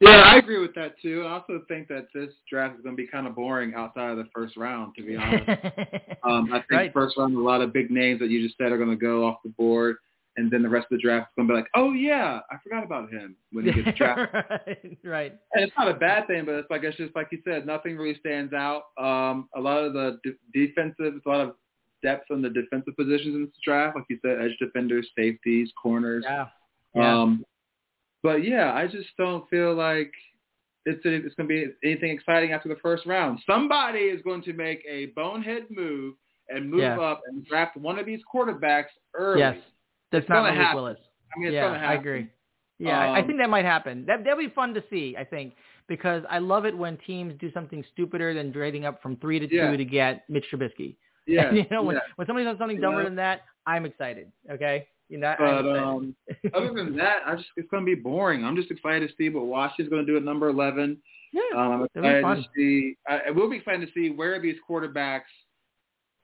Yeah, 0.00 0.22
I 0.26 0.36
agree 0.36 0.58
with 0.58 0.74
that 0.74 1.00
too. 1.00 1.24
I 1.26 1.32
also 1.32 1.62
think 1.68 1.88
that 1.88 2.08
this 2.14 2.30
draft 2.50 2.76
is 2.76 2.82
going 2.82 2.96
to 2.96 3.02
be 3.02 3.06
kind 3.08 3.26
of 3.26 3.34
boring 3.34 3.72
outside 3.74 4.10
of 4.10 4.18
the 4.18 4.28
first 4.34 4.56
round, 4.56 4.94
to 4.96 5.02
be 5.02 5.16
honest. 5.16 5.48
um, 6.22 6.52
I 6.52 6.58
think 6.58 6.70
Right. 6.70 6.92
first 6.92 7.16
round, 7.16 7.34
a 7.34 7.40
lot 7.40 7.62
of 7.62 7.72
big 7.72 7.90
names 7.90 8.20
that 8.20 8.28
you 8.28 8.44
just 8.44 8.58
said 8.58 8.72
are 8.72 8.76
going 8.78 8.90
to 8.90 8.96
go 8.96 9.26
off 9.26 9.38
the 9.42 9.48
board, 9.50 9.96
and 10.36 10.50
then 10.50 10.62
the 10.62 10.68
rest 10.68 10.84
of 10.90 10.98
the 10.98 11.02
draft 11.02 11.30
is 11.30 11.32
going 11.36 11.48
to 11.48 11.52
be 11.54 11.56
like, 11.56 11.68
oh 11.74 11.92
yeah, 11.94 12.40
I 12.50 12.56
forgot 12.62 12.84
about 12.84 13.10
him 13.10 13.36
when 13.52 13.64
he 13.64 13.82
gets 13.82 13.96
drafted. 13.98 14.98
right. 15.02 15.32
And 15.54 15.64
it's 15.64 15.72
not 15.78 15.88
a 15.88 15.94
bad 15.94 16.26
thing, 16.26 16.44
but 16.44 16.56
it's 16.56 16.68
like 16.70 16.82
it's 16.84 16.96
just 16.98 17.16
like 17.16 17.28
you 17.32 17.38
said, 17.42 17.66
nothing 17.66 17.96
really 17.96 18.18
stands 18.20 18.52
out. 18.52 18.82
Um, 18.98 19.48
a 19.56 19.60
lot 19.60 19.78
of 19.82 19.94
the 19.94 20.20
de- 20.24 20.36
defensive, 20.66 21.14
a 21.24 21.28
lot 21.28 21.40
of 21.40 21.54
depth 22.02 22.30
on 22.30 22.42
the 22.42 22.50
defensive 22.50 22.94
positions 22.96 23.34
in 23.34 23.44
this 23.46 23.54
draft, 23.64 23.96
like 23.96 24.04
you 24.10 24.18
said, 24.20 24.38
edge 24.42 24.54
defenders, 24.60 25.08
safeties, 25.16 25.70
corners. 25.82 26.22
Yeah. 26.28 26.46
Yeah. 26.94 27.18
Um, 27.22 27.44
but 28.26 28.44
yeah, 28.44 28.72
I 28.74 28.86
just 28.86 29.08
don't 29.16 29.48
feel 29.48 29.74
like 29.74 30.12
it's 30.84 31.00
it's 31.04 31.34
going 31.36 31.48
to 31.48 31.54
be 31.54 31.66
anything 31.88 32.10
exciting 32.10 32.52
after 32.52 32.68
the 32.68 32.76
first 32.82 33.06
round. 33.06 33.38
Somebody 33.46 34.00
is 34.14 34.22
going 34.22 34.42
to 34.42 34.52
make 34.52 34.80
a 34.88 35.06
bonehead 35.16 35.64
move 35.70 36.14
and 36.48 36.70
move 36.70 36.80
Yeah. 36.80 36.98
up 37.00 37.22
and 37.26 37.44
draft 37.46 37.76
one 37.76 37.98
of 37.98 38.06
these 38.06 38.20
quarterbacks 38.32 38.92
early. 39.14 39.40
Yes. 39.40 39.56
That's 40.12 40.22
It's 40.22 40.28
not 40.28 40.42
Malik 40.44 40.54
happen. 40.60 40.76
Willis. 40.76 40.98
I 41.34 41.38
mean, 41.38 41.48
it's 41.48 41.54
yeah, 41.54 41.62
going 41.62 41.72
to 41.74 41.78
happen. 41.80 41.96
I 41.96 42.00
agree. 42.00 42.28
Yeah, 42.78 43.00
I- 43.00 43.16
I 43.16 43.20
Um, 43.20 43.26
think 43.26 43.38
that 43.38 43.50
might 43.50 43.64
happen. 43.64 44.04
That 44.06 44.22
that'd 44.24 44.38
be 44.38 44.48
fun 44.54 44.74
to 44.74 44.82
see. 44.90 45.16
I 45.18 45.24
think 45.24 45.54
because 45.88 46.22
I 46.30 46.38
love 46.38 46.66
it 46.66 46.76
when 46.76 46.96
teams 46.98 47.34
do 47.40 47.50
something 47.52 47.82
stupider 47.92 48.34
than 48.34 48.52
trading 48.52 48.84
up 48.84 49.02
from 49.02 49.16
three 49.16 49.38
to 49.40 49.48
Yeah. 49.52 49.70
two 49.70 49.76
to 49.78 49.84
get 49.84 50.28
Mitch 50.28 50.46
Trubisky. 50.52 50.96
Yeah. 51.26 51.50
you 51.52 51.66
know, 51.72 51.82
when 51.82 51.98
when 52.16 52.26
somebody 52.28 52.44
does 52.44 52.58
something 52.58 52.80
dumber 52.80 53.02
than 53.02 53.16
that, 53.16 53.42
I'm 53.66 53.84
excited. 53.86 54.30
Okay, 54.48 54.86
you 55.08 55.18
know, 55.18 55.34
But 55.38 55.66
um, 55.66 56.16
other 56.54 56.72
than 56.74 56.96
that, 56.96 57.18
I 57.26 57.36
just 57.36 57.48
it's 57.56 57.68
going 57.70 57.84
to 57.84 57.86
be 57.86 58.00
boring. 58.00 58.44
I'm 58.44 58.56
just 58.56 58.70
excited 58.70 59.08
to 59.08 59.14
see 59.16 59.28
what 59.28 59.46
Washington's 59.46 59.88
going 59.88 60.04
to 60.04 60.10
do 60.12 60.16
at 60.16 60.24
number 60.24 60.48
11. 60.48 60.96
yeah, 61.32 61.40
Um, 61.56 61.86
I'm 61.96 62.04
excited 62.04 62.42
to 62.44 62.48
see. 62.56 62.96
I, 63.08 63.30
will 63.30 63.48
be 63.50 63.56
excited 63.58 63.86
to 63.86 63.92
see 63.92 64.10
where 64.14 64.40
these 64.40 64.56
quarterbacks 64.68 65.22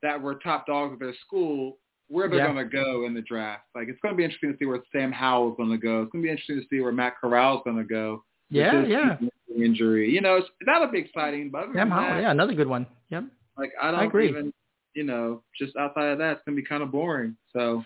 that 0.03 0.21
were 0.21 0.35
top 0.37 0.67
dogs 0.67 0.95
of 0.95 0.99
their 0.99 1.15
school, 1.25 1.79
where 2.09 2.29
they're 2.29 2.39
Yeah. 2.41 2.53
going 2.53 2.69
to 2.69 2.73
go 2.77 3.07
in 3.07 3.15
the 3.15 3.23
draft. 3.23 3.63
Like 3.75 3.89
it's 3.89 4.01
going 4.03 4.15
to 4.15 4.17
be 4.17 4.25
interesting 4.25 4.53
to 4.53 4.59
see 4.59 4.67
where 4.67 4.81
Sam 4.91 5.13
Howell's 5.13 5.57
going 5.57 5.71
to 5.71 5.79
go. 5.79 6.03
It's 6.03 6.13
going 6.13 6.23
to 6.23 6.27
be 6.27 6.31
interesting 6.31 6.57
to 6.61 6.67
see 6.69 6.81
where 6.81 6.93
Matt 6.93 7.15
Corral's 7.21 7.63
going 7.65 7.77
to 7.79 7.85
go. 7.85 8.25
yeah, 8.51 8.85
yeah. 8.85 9.17
Injury, 9.57 10.11
you 10.11 10.23
know, 10.23 10.37
it's, 10.37 10.49
that'll 10.67 10.91
be 10.91 10.99
exciting. 10.99 11.51
But 11.51 11.65
other 11.65 11.73
Sam 11.75 11.91
Howell, 11.91 12.15
that, 12.15 12.23
yeah, 12.23 12.31
another 12.31 12.55
good 12.55 12.67
one. 12.69 12.87
Yep. 13.11 13.25
like 13.59 13.71
I 13.81 13.91
don't 13.91 14.01
I 14.01 14.05
agree. 14.05 14.29
even, 14.31 14.51
you 14.95 15.05
know, 15.05 15.43
just 15.59 15.77
outside 15.77 16.07
of 16.09 16.19
that, 16.19 16.33
it's 16.33 16.41
going 16.47 16.57
to 16.57 16.63
be 16.63 16.67
kind 16.67 16.83
of 16.83 16.91
boring. 16.91 17.37
So. 17.53 17.85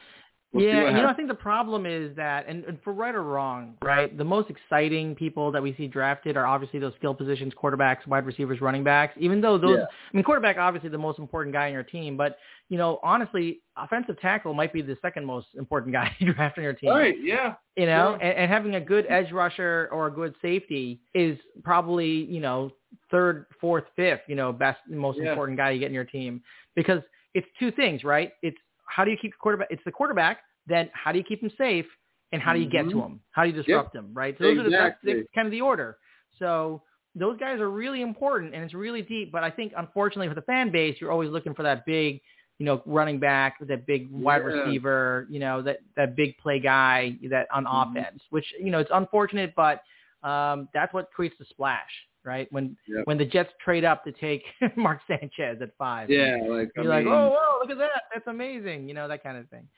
We'll 0.53 0.65
yeah, 0.65 0.87
you 0.89 0.93
know, 1.03 1.09
I 1.09 1.13
think 1.13 1.29
the 1.29 1.35
problem 1.35 1.87
is 1.87 2.15
that, 2.17 2.47
and, 2.49 2.65
and 2.65 2.79
for 2.83 2.93
right 2.93 3.15
or 3.15 3.23
wrong, 3.25 3.75
right, 3.83 4.17
the 4.17 4.25
most 4.25 4.49
exciting 4.49 5.15
people 5.15 5.51
that 5.53 5.63
we 5.63 5.75
see 5.75 5.87
drafted 5.89 6.37
are 6.37 6.47
obviously 6.47 6.79
those 6.79 6.95
skill 6.97 7.15
positions, 7.15 7.53
quarterbacks, 7.61 8.07
wide 8.07 8.25
receivers, 8.25 8.61
running 8.61 8.85
backs. 8.85 9.15
Even 9.19 9.41
though 9.41 9.59
those, 9.59 9.79
Yeah. 9.79 9.85
I 9.85 10.17
mean, 10.17 10.25
quarterback 10.25 10.57
obviously 10.57 10.89
the 10.89 10.99
most 10.99 11.19
important 11.19 11.53
guy 11.53 11.67
in 11.67 11.73
your 11.75 11.83
team, 11.83 12.17
but 12.17 12.39
you 12.69 12.79
know, 12.79 13.01
honestly, 13.03 13.61
offensive 13.77 14.19
tackle 14.21 14.55
might 14.55 14.73
be 14.73 14.83
the 14.83 14.97
second 15.03 15.25
most 15.27 15.49
important 15.59 15.93
guy 15.99 16.15
you 16.21 16.33
draft 16.33 16.57
on 16.59 16.65
your 16.65 16.73
team. 16.75 16.91
Right, 16.91 17.17
yeah. 17.21 17.55
You 17.77 17.87
know, 17.87 18.13
Sure. 18.19 18.23
and, 18.27 18.39
and 18.39 18.51
having 18.51 18.77
a 18.77 18.81
good 18.81 19.05
edge 19.09 19.33
rusher 19.33 19.89
or 19.93 20.07
a 20.07 20.11
good 20.11 20.35
safety 20.41 21.01
is 21.15 21.39
probably 21.65 22.07
you 22.09 22.41
know 22.41 22.71
third, 23.11 23.47
fourth, 23.61 23.85
fifth, 23.97 24.21
you 24.29 24.37
know, 24.37 24.53
best, 24.53 24.79
most 24.89 25.19
Yeah. 25.19 25.29
important 25.31 25.59
guy 25.59 25.73
you 25.73 25.81
get 25.81 25.89
in 25.89 25.95
your 25.95 26.05
team 26.05 26.41
because 26.77 27.03
it's 27.35 27.47
two 27.59 27.71
things, 27.73 28.03
right? 28.05 28.33
It's 28.43 28.57
how 28.87 29.05
do 29.05 29.11
you 29.11 29.17
keep 29.17 29.33
the 29.33 29.39
quarterback? 29.39 29.69
It's 29.71 29.83
the 29.85 29.93
quarterback. 29.93 30.39
Then 30.67 30.91
how 30.95 31.13
do 31.13 31.19
you 31.19 31.25
keep 31.25 31.43
him 31.43 31.51
safe? 31.59 31.87
and 32.33 32.43
how 32.43 32.53
do 32.53 32.59
you 32.59 32.67
get 32.69 32.89
to 32.91 32.97
Mhm. 32.97 33.01
them? 33.03 33.21
How 33.31 33.45
do 33.45 33.51
you 33.51 33.63
disrupt 33.63 33.93
them? 33.93 34.11
Right. 34.13 34.37
So 34.37 34.45
those 34.45 34.59
are 34.59 34.63
the, 34.65 34.71
that's, 34.71 35.05
kind 35.35 35.47
of 35.47 35.53
the 35.53 35.61
order. 35.61 35.97
So 36.39 36.83
those 37.15 37.39
guys 37.39 37.61
are 37.61 37.71
really 37.71 38.03
important, 38.03 38.55
and 38.55 38.65
it's 38.65 38.75
really 38.75 39.03
deep. 39.03 39.31
But 39.33 39.45
I 39.45 39.51
think 39.51 39.73
unfortunately 39.77 40.29
for 40.29 40.35
the 40.35 40.43
fan 40.43 40.71
base, 40.71 41.01
you're 41.01 41.13
always 41.13 41.31
looking 41.31 41.55
for 41.55 41.63
that 41.63 41.87
big, 41.87 42.21
you 42.59 42.67
know, 42.67 42.83
running 42.85 43.19
back, 43.19 43.59
that 43.61 43.87
big 43.87 44.11
wide 44.11 44.43
Yeah. 44.43 44.49
receiver, 44.65 45.27
you 45.31 45.39
know, 45.39 45.63
that 45.63 45.79
that 45.95 46.17
big 46.17 46.37
play 46.39 46.59
guy 46.59 47.17
that 47.31 47.47
on 47.53 47.65
Mhm. 47.65 47.91
offense. 47.91 48.23
Which 48.31 48.53
you 48.59 48.71
know 48.71 48.81
it's 48.81 48.91
unfortunate, 48.93 49.55
but 49.55 49.83
um, 50.23 50.69
that's 50.75 50.93
what 50.93 51.11
creates 51.13 51.39
the 51.39 51.45
splash, 51.45 52.09
right? 52.27 52.49
When 52.51 52.77
Yep. 52.89 53.07
when 53.07 53.19
the 53.19 53.25
Jets 53.25 53.53
trade 53.65 53.85
up 53.85 54.05
to 54.05 54.13
take 54.13 54.43
Mark 54.77 55.01
Sanchez 55.07 55.59
at 55.63 55.71
five. 55.79 56.11
Yeah, 56.11 56.37
like 56.49 56.71
You're 56.77 56.85
like, 56.85 57.05
mean, 57.05 57.15
oh, 57.15 57.31
whoa, 57.31 57.59
look 57.61 57.71
at 57.71 57.79
that. 57.79 58.03
That's 58.13 58.27
amazing. 58.27 58.89
You 58.89 58.95
know, 58.95 59.09
that 59.09 59.23
kind 59.23 59.39
of 59.39 59.49
thing. 59.49 59.69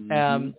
mhm. 0.00 0.12
Um, 0.12 0.54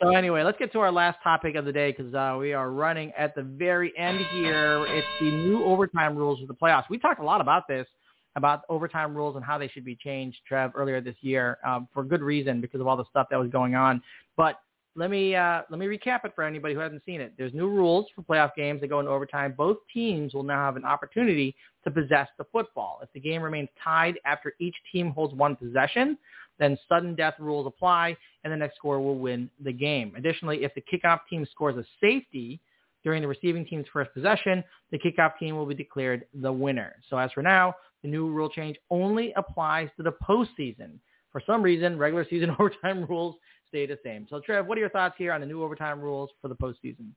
so 0.00 0.08
anyway, 0.08 0.42
let's 0.42 0.58
get 0.58 0.72
to 0.72 0.80
our 0.80 0.90
last 0.90 1.18
topic 1.22 1.54
of 1.54 1.64
the 1.64 1.72
day 1.72 1.92
because 1.92 2.12
uh, 2.14 2.36
we 2.38 2.52
are 2.54 2.70
running 2.70 3.12
at 3.16 3.34
the 3.34 3.42
very 3.42 3.92
end 3.96 4.20
here. 4.32 4.84
It's 4.88 5.06
the 5.20 5.30
new 5.30 5.62
overtime 5.64 6.16
rules 6.16 6.40
for 6.40 6.46
the 6.46 6.54
playoffs. 6.54 6.84
We 6.90 6.98
talked 6.98 7.20
a 7.20 7.24
lot 7.24 7.40
about 7.40 7.68
this, 7.68 7.86
about 8.34 8.62
overtime 8.68 9.14
rules 9.14 9.36
and 9.36 9.44
how 9.44 9.58
they 9.58 9.68
should 9.68 9.84
be 9.84 9.94
changed, 9.94 10.38
Trev, 10.48 10.72
earlier 10.74 11.00
this 11.00 11.14
year 11.20 11.58
um, 11.64 11.88
for 11.92 12.02
good 12.02 12.22
reason 12.22 12.60
because 12.60 12.80
of 12.80 12.86
all 12.86 12.96
the 12.96 13.04
stuff 13.10 13.28
that 13.30 13.38
was 13.38 13.50
going 13.50 13.74
on. 13.74 14.02
But 14.36 14.56
let 14.94 15.10
me 15.10 15.34
uh, 15.34 15.62
let 15.70 15.78
me 15.78 15.86
recap 15.86 16.24
it 16.24 16.32
for 16.34 16.44
anybody 16.44 16.74
who 16.74 16.80
hasn't 16.80 17.02
seen 17.06 17.20
it. 17.20 17.32
There's 17.38 17.54
new 17.54 17.68
rules 17.68 18.06
for 18.14 18.22
playoff 18.22 18.50
games 18.56 18.80
that 18.82 18.88
go 18.88 19.00
into 19.00 19.10
overtime. 19.10 19.54
Both 19.56 19.78
teams 19.92 20.34
will 20.34 20.42
now 20.42 20.66
have 20.66 20.76
an 20.76 20.84
opportunity 20.84 21.54
to 21.84 21.90
possess 21.90 22.28
the 22.38 22.44
football. 22.52 23.00
If 23.02 23.10
the 23.12 23.20
game 23.20 23.42
remains 23.42 23.68
tied 23.82 24.18
after 24.26 24.52
each 24.60 24.76
team 24.92 25.10
holds 25.10 25.34
one 25.34 25.56
possession, 25.56 26.18
then 26.58 26.78
sudden 26.88 27.14
death 27.14 27.34
rules 27.38 27.66
apply, 27.66 28.16
and 28.44 28.52
the 28.52 28.56
next 28.56 28.76
scorer 28.76 29.00
will 29.00 29.18
win 29.18 29.50
the 29.64 29.72
game. 29.72 30.12
Additionally, 30.16 30.64
if 30.64 30.72
the 30.74 30.82
kickoff 30.82 31.20
team 31.28 31.46
scores 31.50 31.76
a 31.76 31.84
safety 32.00 32.60
during 33.02 33.22
the 33.22 33.28
receiving 33.28 33.64
team's 33.64 33.86
first 33.92 34.12
possession, 34.12 34.62
the 34.90 34.98
kickoff 34.98 35.38
team 35.38 35.56
will 35.56 35.66
be 35.66 35.74
declared 35.74 36.26
the 36.34 36.52
winner. 36.52 36.96
So 37.08 37.16
as 37.16 37.32
for 37.32 37.42
now, 37.42 37.74
the 38.02 38.08
new 38.08 38.30
rule 38.30 38.48
change 38.48 38.76
only 38.90 39.32
applies 39.36 39.88
to 39.96 40.02
the 40.02 40.12
postseason. 40.22 40.98
For 41.30 41.42
some 41.46 41.62
reason, 41.62 41.98
regular 41.98 42.26
season 42.28 42.54
overtime 42.60 43.06
rules 43.06 43.36
stay 43.72 43.86
the 43.86 43.98
same. 44.04 44.26
So 44.28 44.40
Trev, 44.40 44.66
what 44.66 44.76
are 44.76 44.80
your 44.80 44.90
thoughts 44.90 45.14
here 45.16 45.32
on 45.32 45.40
the 45.40 45.46
new 45.46 45.62
overtime 45.62 46.00
rules 46.00 46.30
for 46.42 46.48
the 46.48 46.54
postseason? 46.54 47.08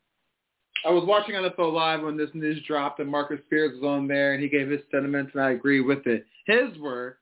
I 0.86 0.90
was 0.90 1.04
watching 1.06 1.36
NFL 1.36 1.74
Live 1.74 2.04
when 2.04 2.16
this 2.16 2.30
news 2.34 2.62
dropped, 2.66 3.00
and 3.00 3.10
Marcus 3.10 3.40
Spears 3.46 3.74
was 3.82 3.88
on 3.88 4.08
there, 4.08 4.34
and 4.34 4.42
he 4.44 4.48
gave 4.48 4.70
his 4.70 4.82
sentiments, 4.92 5.32
and 5.34 5.44
I 5.44 5.52
agree 5.52 5.82
with 5.82 6.06
it. 6.06 6.26
His 6.46 6.78
were, 6.78 7.18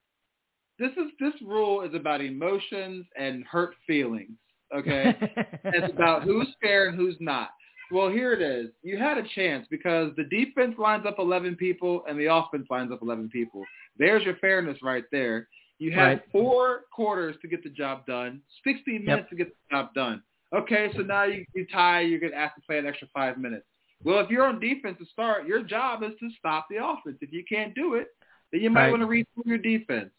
"This 0.78 0.92
is 0.92 1.12
this 1.20 1.34
rule 1.42 1.82
is 1.82 1.94
about 1.94 2.22
emotions 2.22 3.06
and 3.18 3.44
hurt 3.46 3.76
feelings. 3.88 4.38
Okay, 4.76 5.16
it's 5.66 5.94
about 5.94 6.24
who's 6.24 6.54
fair 6.62 6.88
and 6.88 6.98
who's 6.98 7.16
not. 7.20 7.52
Well, 7.92 8.10
here 8.10 8.34
it 8.34 8.42
is. 8.42 8.70
You 8.82 8.98
had 8.98 9.18
a 9.18 9.28
chance 9.36 9.68
because 9.70 10.12
the 10.18 10.24
defense 10.26 10.76
lines 10.78 11.06
up 11.06 11.20
11 11.20 11.56
people 11.58 12.04
and 12.08 12.20
the 12.20 12.34
offense 12.34 12.68
lines 12.70 12.92
up 12.92 13.02
11 13.02 13.30
people. 13.30 13.64
There's 13.98 14.24
your 14.24 14.36
fairness 14.38 14.80
right 14.82 15.04
there. 15.12 15.48
You 15.84 15.92
had 15.92 16.06
Right. 16.06 16.22
four 16.32 16.86
quarters 16.94 17.36
to 17.42 17.48
get 17.50 17.62
the 17.62 17.70
job 17.70 18.06
done, 18.06 18.42
60 18.64 19.00
minutes 19.00 19.30
to 19.32 19.36
get 19.36 19.48
the 19.50 19.76
job 19.76 19.94
done. 19.94 20.24
Okay, 20.56 20.90
so 20.96 21.02
now 21.02 21.24
you, 21.26 21.44
you 21.54 21.66
tie, 21.68 22.00
you're 22.02 22.22
going 22.22 22.32
to 22.32 22.38
ask 22.38 22.56
to 22.56 22.62
play 22.62 22.78
an 22.78 22.86
extra 22.86 23.08
five 23.14 23.38
minutes. 23.38 23.66
Well, 24.06 24.20
if 24.20 24.30
you're 24.30 24.46
on 24.46 24.62
defense 24.62 24.98
to 25.00 25.06
start, 25.08 25.46
your 25.46 25.62
job 25.62 26.02
is 26.04 26.12
to 26.22 26.30
stop 26.40 26.68
the 26.70 26.78
offense. 26.78 27.18
If 27.20 27.34
you 27.34 27.44
can't 27.44 27.76
do 27.76 27.96
it, 27.96 28.08
then 28.54 28.62
you 28.62 28.70
might 28.70 28.84
Right. 28.84 28.92
want 28.92 29.02
to 29.02 29.08
retool 29.08 29.46
your 29.46 29.58
defense. 29.58 30.12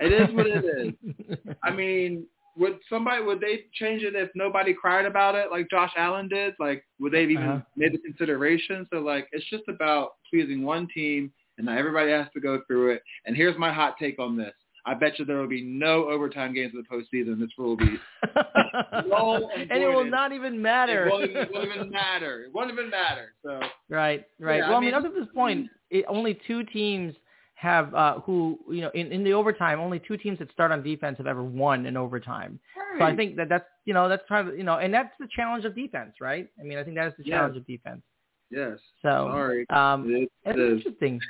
It 0.00 0.12
is 0.12 0.34
what 0.34 0.46
it 0.48 0.64
is. 0.64 0.94
I 1.62 1.70
mean, 1.70 2.26
would 2.56 2.80
somebody 2.88 3.22
would 3.22 3.40
they 3.40 3.66
change 3.74 4.02
it 4.02 4.16
if 4.16 4.30
nobody 4.34 4.74
cried 4.74 5.06
about 5.06 5.36
it 5.36 5.52
like 5.52 5.70
Josh 5.70 5.92
Allen 5.96 6.26
did? 6.28 6.54
Like, 6.58 6.84
would 6.98 7.12
they 7.12 7.22
have 7.22 7.30
even 7.30 7.48
Uh-huh. 7.48 7.60
made 7.76 7.92
the 7.92 7.98
consideration? 7.98 8.88
So 8.92 8.98
like, 8.98 9.28
it's 9.30 9.48
just 9.50 9.64
about 9.68 10.14
pleasing 10.28 10.62
one 10.62 10.88
team, 10.92 11.32
and 11.58 11.66
not 11.66 11.78
everybody 11.78 12.10
has 12.10 12.26
to 12.34 12.40
go 12.40 12.62
through 12.66 12.90
it. 12.90 13.02
And 13.24 13.36
here's 13.36 13.56
my 13.56 13.72
hot 13.72 13.94
take 14.00 14.18
on 14.18 14.36
this: 14.36 14.54
I 14.84 14.94
bet 14.94 15.18
you 15.18 15.24
there 15.24 15.38
will 15.38 15.46
be 15.48 15.62
no 15.62 16.08
overtime 16.08 16.52
games 16.54 16.72
in 16.74 16.82
the 16.82 16.88
postseason. 16.88 17.38
This 17.38 17.50
rule 17.56 17.70
will 17.70 17.76
be 17.76 17.98
and 18.34 19.82
it 19.82 19.88
will 19.88 20.04
not 20.04 20.32
even 20.32 20.54
it 20.54 20.58
matter. 20.60 21.08
won't, 21.10 21.24
it 21.30 21.48
won't 21.52 21.66
even 21.72 21.90
matter. 21.90 22.44
It 22.44 22.52
won't 22.52 22.70
even 22.72 22.90
matter. 22.90 23.34
So 23.44 23.60
Right, 23.88 24.24
right. 24.40 24.58
Yeah, 24.58 24.68
well, 24.68 24.78
I 24.78 24.80
mean, 24.80 24.86
mean- 24.86 24.94
up 24.94 25.02
to 25.04 25.10
this 25.10 25.28
point, 25.34 25.68
it, 25.90 26.04
only 26.08 26.38
two 26.46 26.64
teams 26.64 27.14
have 27.54 27.94
uh, 27.94 28.18
who, 28.20 28.58
you 28.70 28.80
know, 28.80 28.90
in, 28.94 29.12
in 29.12 29.22
the 29.22 29.32
overtime, 29.32 29.78
only 29.78 30.00
two 30.00 30.16
teams 30.16 30.38
that 30.40 30.50
start 30.50 30.72
on 30.72 30.82
defense 30.82 31.16
have 31.18 31.28
ever 31.28 31.44
won 31.44 31.86
in 31.86 31.96
overtime. 31.96 32.58
So 32.98 33.04
I 33.04 33.14
think 33.14 33.36
that 33.36 33.48
that's, 33.48 33.64
you 33.84 33.94
know, 33.94 34.08
that's 34.08 34.22
kind 34.28 34.48
of, 34.48 34.56
you 34.58 34.64
know, 34.64 34.78
and 34.78 34.92
that's 34.92 35.12
the 35.20 35.28
challenge 35.34 35.64
of 35.64 35.74
defense, 35.76 36.14
right? 36.20 36.48
I 36.58 36.64
mean, 36.64 36.76
I 36.78 36.82
think 36.84 36.96
that 36.96 37.06
is 37.06 37.12
the 37.18 37.24
Yes. 37.24 37.36
challenge 37.36 37.56
of 37.56 37.66
defense. 37.66 38.02
yes. 38.50 38.78
So, 39.00 39.08
Sorry. 39.32 39.66
um, 39.70 40.10
It 40.12 40.28
that's 40.44 40.58
interesting. 40.58 41.20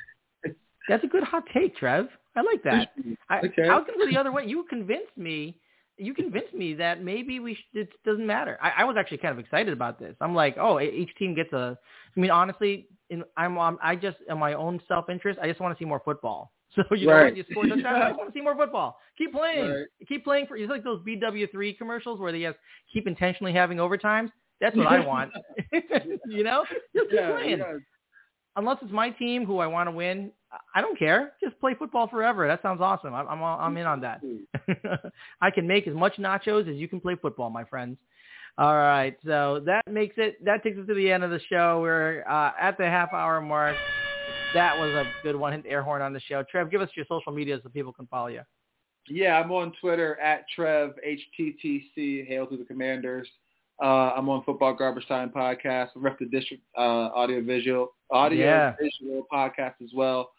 That's 0.89 1.05
a 1.05 1.07
good 1.07 1.23
hot 1.23 1.45
take, 1.55 1.77
Trev. 1.77 2.09
I 2.37 2.41
like 2.43 2.63
that. 2.65 2.93
I, 3.29 3.39
Okay. 3.45 3.69
I 3.69 3.75
was 3.77 3.85
going 3.87 3.99
to 3.99 4.05
go 4.05 4.11
the 4.11 4.17
other 4.19 4.33
way. 4.33 4.47
You 4.47 4.65
convinced 4.69 5.17
me. 5.17 5.59
You 5.99 6.15
convinced 6.15 6.55
me 6.55 6.75
that 6.75 7.03
maybe 7.05 7.39
we 7.39 7.55
should, 7.55 7.83
it 7.83 7.89
doesn't 8.05 8.27
matter. 8.27 8.59
I, 8.63 8.73
I 8.79 8.85
was 8.85 8.97
actually 8.99 9.19
kind 9.19 9.33
of 9.33 9.39
excited 9.39 9.73
about 9.73 9.99
this. 9.99 10.17
I'm 10.21 10.35
like, 10.35 10.57
oh, 10.59 10.81
each 10.81 11.15
team 11.19 11.35
gets 11.35 11.53
a. 11.53 11.79
I 12.17 12.21
mean, 12.21 12.31
honestly, 12.31 12.89
in, 13.11 13.23
I'm 13.37 13.59
um, 13.59 13.79
I 13.83 13.95
just 13.95 14.17
in 14.29 14.39
my 14.39 14.55
own 14.55 14.81
self 14.89 15.11
interest, 15.11 15.39
I 15.43 15.47
just 15.49 15.61
want 15.61 15.77
to 15.77 15.83
see 15.83 15.87
more 15.87 16.01
football. 16.05 16.53
So 16.75 16.95
you 16.95 17.07
know 17.07 17.13
Right. 17.13 17.25
what? 17.25 17.37
You 17.37 17.45
score 17.51 17.65
a 17.67 17.69
touchdown. 17.69 18.01
I 18.01 18.09
just 18.09 18.19
want 18.19 18.33
to 18.33 18.39
see 18.39 18.43
more 18.43 18.57
football. 18.57 18.97
Keep 19.19 19.33
playing. 19.35 19.69
Right. 19.71 19.87
Keep 20.09 20.25
playing 20.25 20.47
for. 20.47 20.57
It's 20.57 20.71
like 20.71 20.83
those 20.83 21.01
BW3 21.05 21.77
commercials 21.77 22.19
where 22.19 22.33
they 22.33 22.41
have, 22.43 22.55
keep 22.95 23.07
intentionally 23.07 23.53
having 23.53 23.77
overtimes. 23.77 24.31
That's 24.59 24.75
what 24.75 24.87
I 24.87 24.99
want. 25.01 25.31
you 26.27 26.45
know, 26.45 26.65
just 26.97 27.11
keep 27.11 27.19
Yeah, 27.21 27.31
playing 27.31 27.59
yeah. 27.59 27.77
Unless 28.57 28.79
it's 28.83 28.93
my 28.93 29.11
team 29.11 29.45
who 29.45 29.59
I 29.59 29.67
want 29.67 29.89
to 29.89 29.93
win, 29.93 30.33
I 30.75 30.81
don't 30.81 30.99
care. 30.99 31.33
Just 31.43 31.59
play 31.61 31.75
football 31.75 32.09
forever. 32.09 32.47
That 32.47 32.63
sounds 32.63 32.81
awesome. 32.81 33.15
I'm 33.15 33.27
I'm, 33.29 33.43
I'm 33.43 33.77
in 33.77 33.87
on 33.87 34.01
that. 34.01 34.21
I 35.41 35.51
can 35.51 35.67
make 35.67 35.87
as 35.87 35.95
much 35.95 36.17
nachos 36.17 36.69
as 36.69 36.77
you 36.77 36.89
can 36.89 37.01
play 37.01 37.17
football, 37.21 37.51
my 37.51 37.65
friends. 37.65 37.99
All 38.59 38.77
right, 38.77 39.17
so 39.25 39.63
that 39.65 39.83
makes 39.91 40.17
it. 40.19 40.45
That 40.45 40.63
takes 40.63 40.79
us 40.79 40.87
to 40.87 40.95
the 40.95 41.11
end 41.11 41.25
of 41.25 41.31
the 41.31 41.41
show. 41.49 41.81
We're 41.81 42.23
uh, 42.29 42.53
at 42.61 42.77
the 42.77 42.85
half 42.85 43.13
hour 43.15 43.41
mark. 43.41 43.77
That 44.53 44.79
was 44.79 44.91
a 44.91 45.07
good 45.23 45.37
one. 45.37 45.53
Hit 45.53 45.63
the 45.63 45.71
air 45.71 45.83
horn 45.83 46.03
on 46.03 46.13
the 46.13 46.21
show. 46.21 46.43
Trev, 46.51 46.71
give 46.71 46.83
us 46.83 46.91
your 46.95 47.07
social 47.09 47.33
media 47.33 47.59
so 47.63 47.71
people 47.71 47.95
can 47.95 48.07
follow 48.09 48.27
you. 48.27 48.43
Yeah, 49.09 49.41
I'm 49.41 49.51
on 49.51 49.73
Twitter 49.81 50.21
at 50.21 50.45
Trev 50.55 50.93
HTTC. 51.07 52.27
Hail 52.27 52.47
to 52.47 52.57
the 52.59 52.65
Commanders. 52.65 53.27
Uh, 53.83 54.13
I'm 54.17 54.29
on 54.29 54.43
Football 54.45 54.75
Garbage 54.75 55.07
Time 55.09 55.31
podcast, 55.31 55.89
Rep 55.97 56.19
the 56.19 56.27
District 56.27 56.63
uh, 56.77 56.81
audio 57.15 57.43
visual 57.43 57.89
audio 58.11 58.45
Yeah. 58.47 58.75
visual 58.81 59.27
podcast 59.33 59.75
as 59.83 59.91
well. 59.95 60.31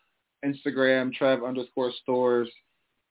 Instagram 0.45 1.13
Trev 1.13 1.43
underscore 1.43 1.91
stores. 2.03 2.49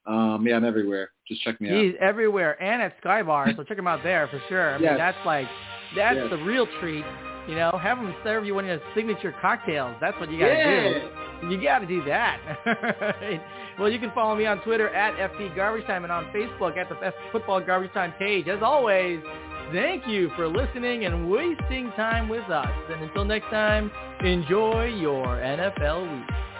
Um, 0.05 0.45
yeah, 0.47 0.55
I'm 0.57 0.65
everywhere. 0.65 1.11
Just 1.27 1.41
check 1.43 1.59
me 1.61 1.69
out. 1.69 1.81
He's 1.83 1.93
everywhere 2.01 2.61
and 2.61 2.81
at 2.81 3.01
Skybar, 3.01 3.55
so 3.55 3.63
check 3.63 3.77
him 3.77 3.87
out 3.87 4.03
there 4.03 4.27
for 4.27 4.41
sure. 4.49 4.75
I 4.75 4.77
mean, 4.77 4.97
that's 4.97 5.17
like 5.25 5.47
that's 5.95 6.17
Yes. 6.17 6.29
the 6.29 6.37
real 6.37 6.67
treat. 6.79 7.05
You 7.47 7.55
know, 7.55 7.71
have 7.71 7.97
him 7.97 8.13
serve 8.23 8.45
you 8.45 8.55
one 8.55 8.63
of 8.69 8.71
his 8.71 8.81
signature 8.95 9.35
cocktails. 9.41 9.95
That's 9.99 10.17
what 10.19 10.31
you 10.31 10.39
got 10.39 10.47
to 10.47 10.53
Yeah. 10.53 10.99
do. 11.41 11.49
You 11.49 11.61
got 11.61 11.79
to 11.79 11.85
do 11.85 12.03
that. 12.05 12.39
Well, 13.79 13.89
you 13.89 13.97
can 13.97 14.11
follow 14.11 14.35
me 14.35 14.45
on 14.45 14.61
Twitter 14.61 14.89
at 14.89 15.15
FB 15.31 15.55
Garbage 15.55 15.87
Time 15.87 16.03
and 16.03 16.11
on 16.13 16.25
Facebook 16.25 16.77
at 16.77 16.89
the 16.89 16.95
F 17.03 17.15
Football 17.31 17.59
Garbage 17.59 17.91
Time 17.91 18.13
page. 18.19 18.47
As 18.47 18.61
always, 18.61 19.19
thank 19.73 20.07
you 20.07 20.29
for 20.35 20.47
listening 20.47 21.05
and 21.05 21.29
wasting 21.29 21.91
time 21.95 22.29
with 22.29 22.47
us. 22.49 22.71
And 22.89 23.03
until 23.03 23.25
next 23.25 23.49
time, 23.49 23.91
enjoy 24.21 24.85
your 24.85 25.25
NFL 25.25 26.09
week. 26.09 26.52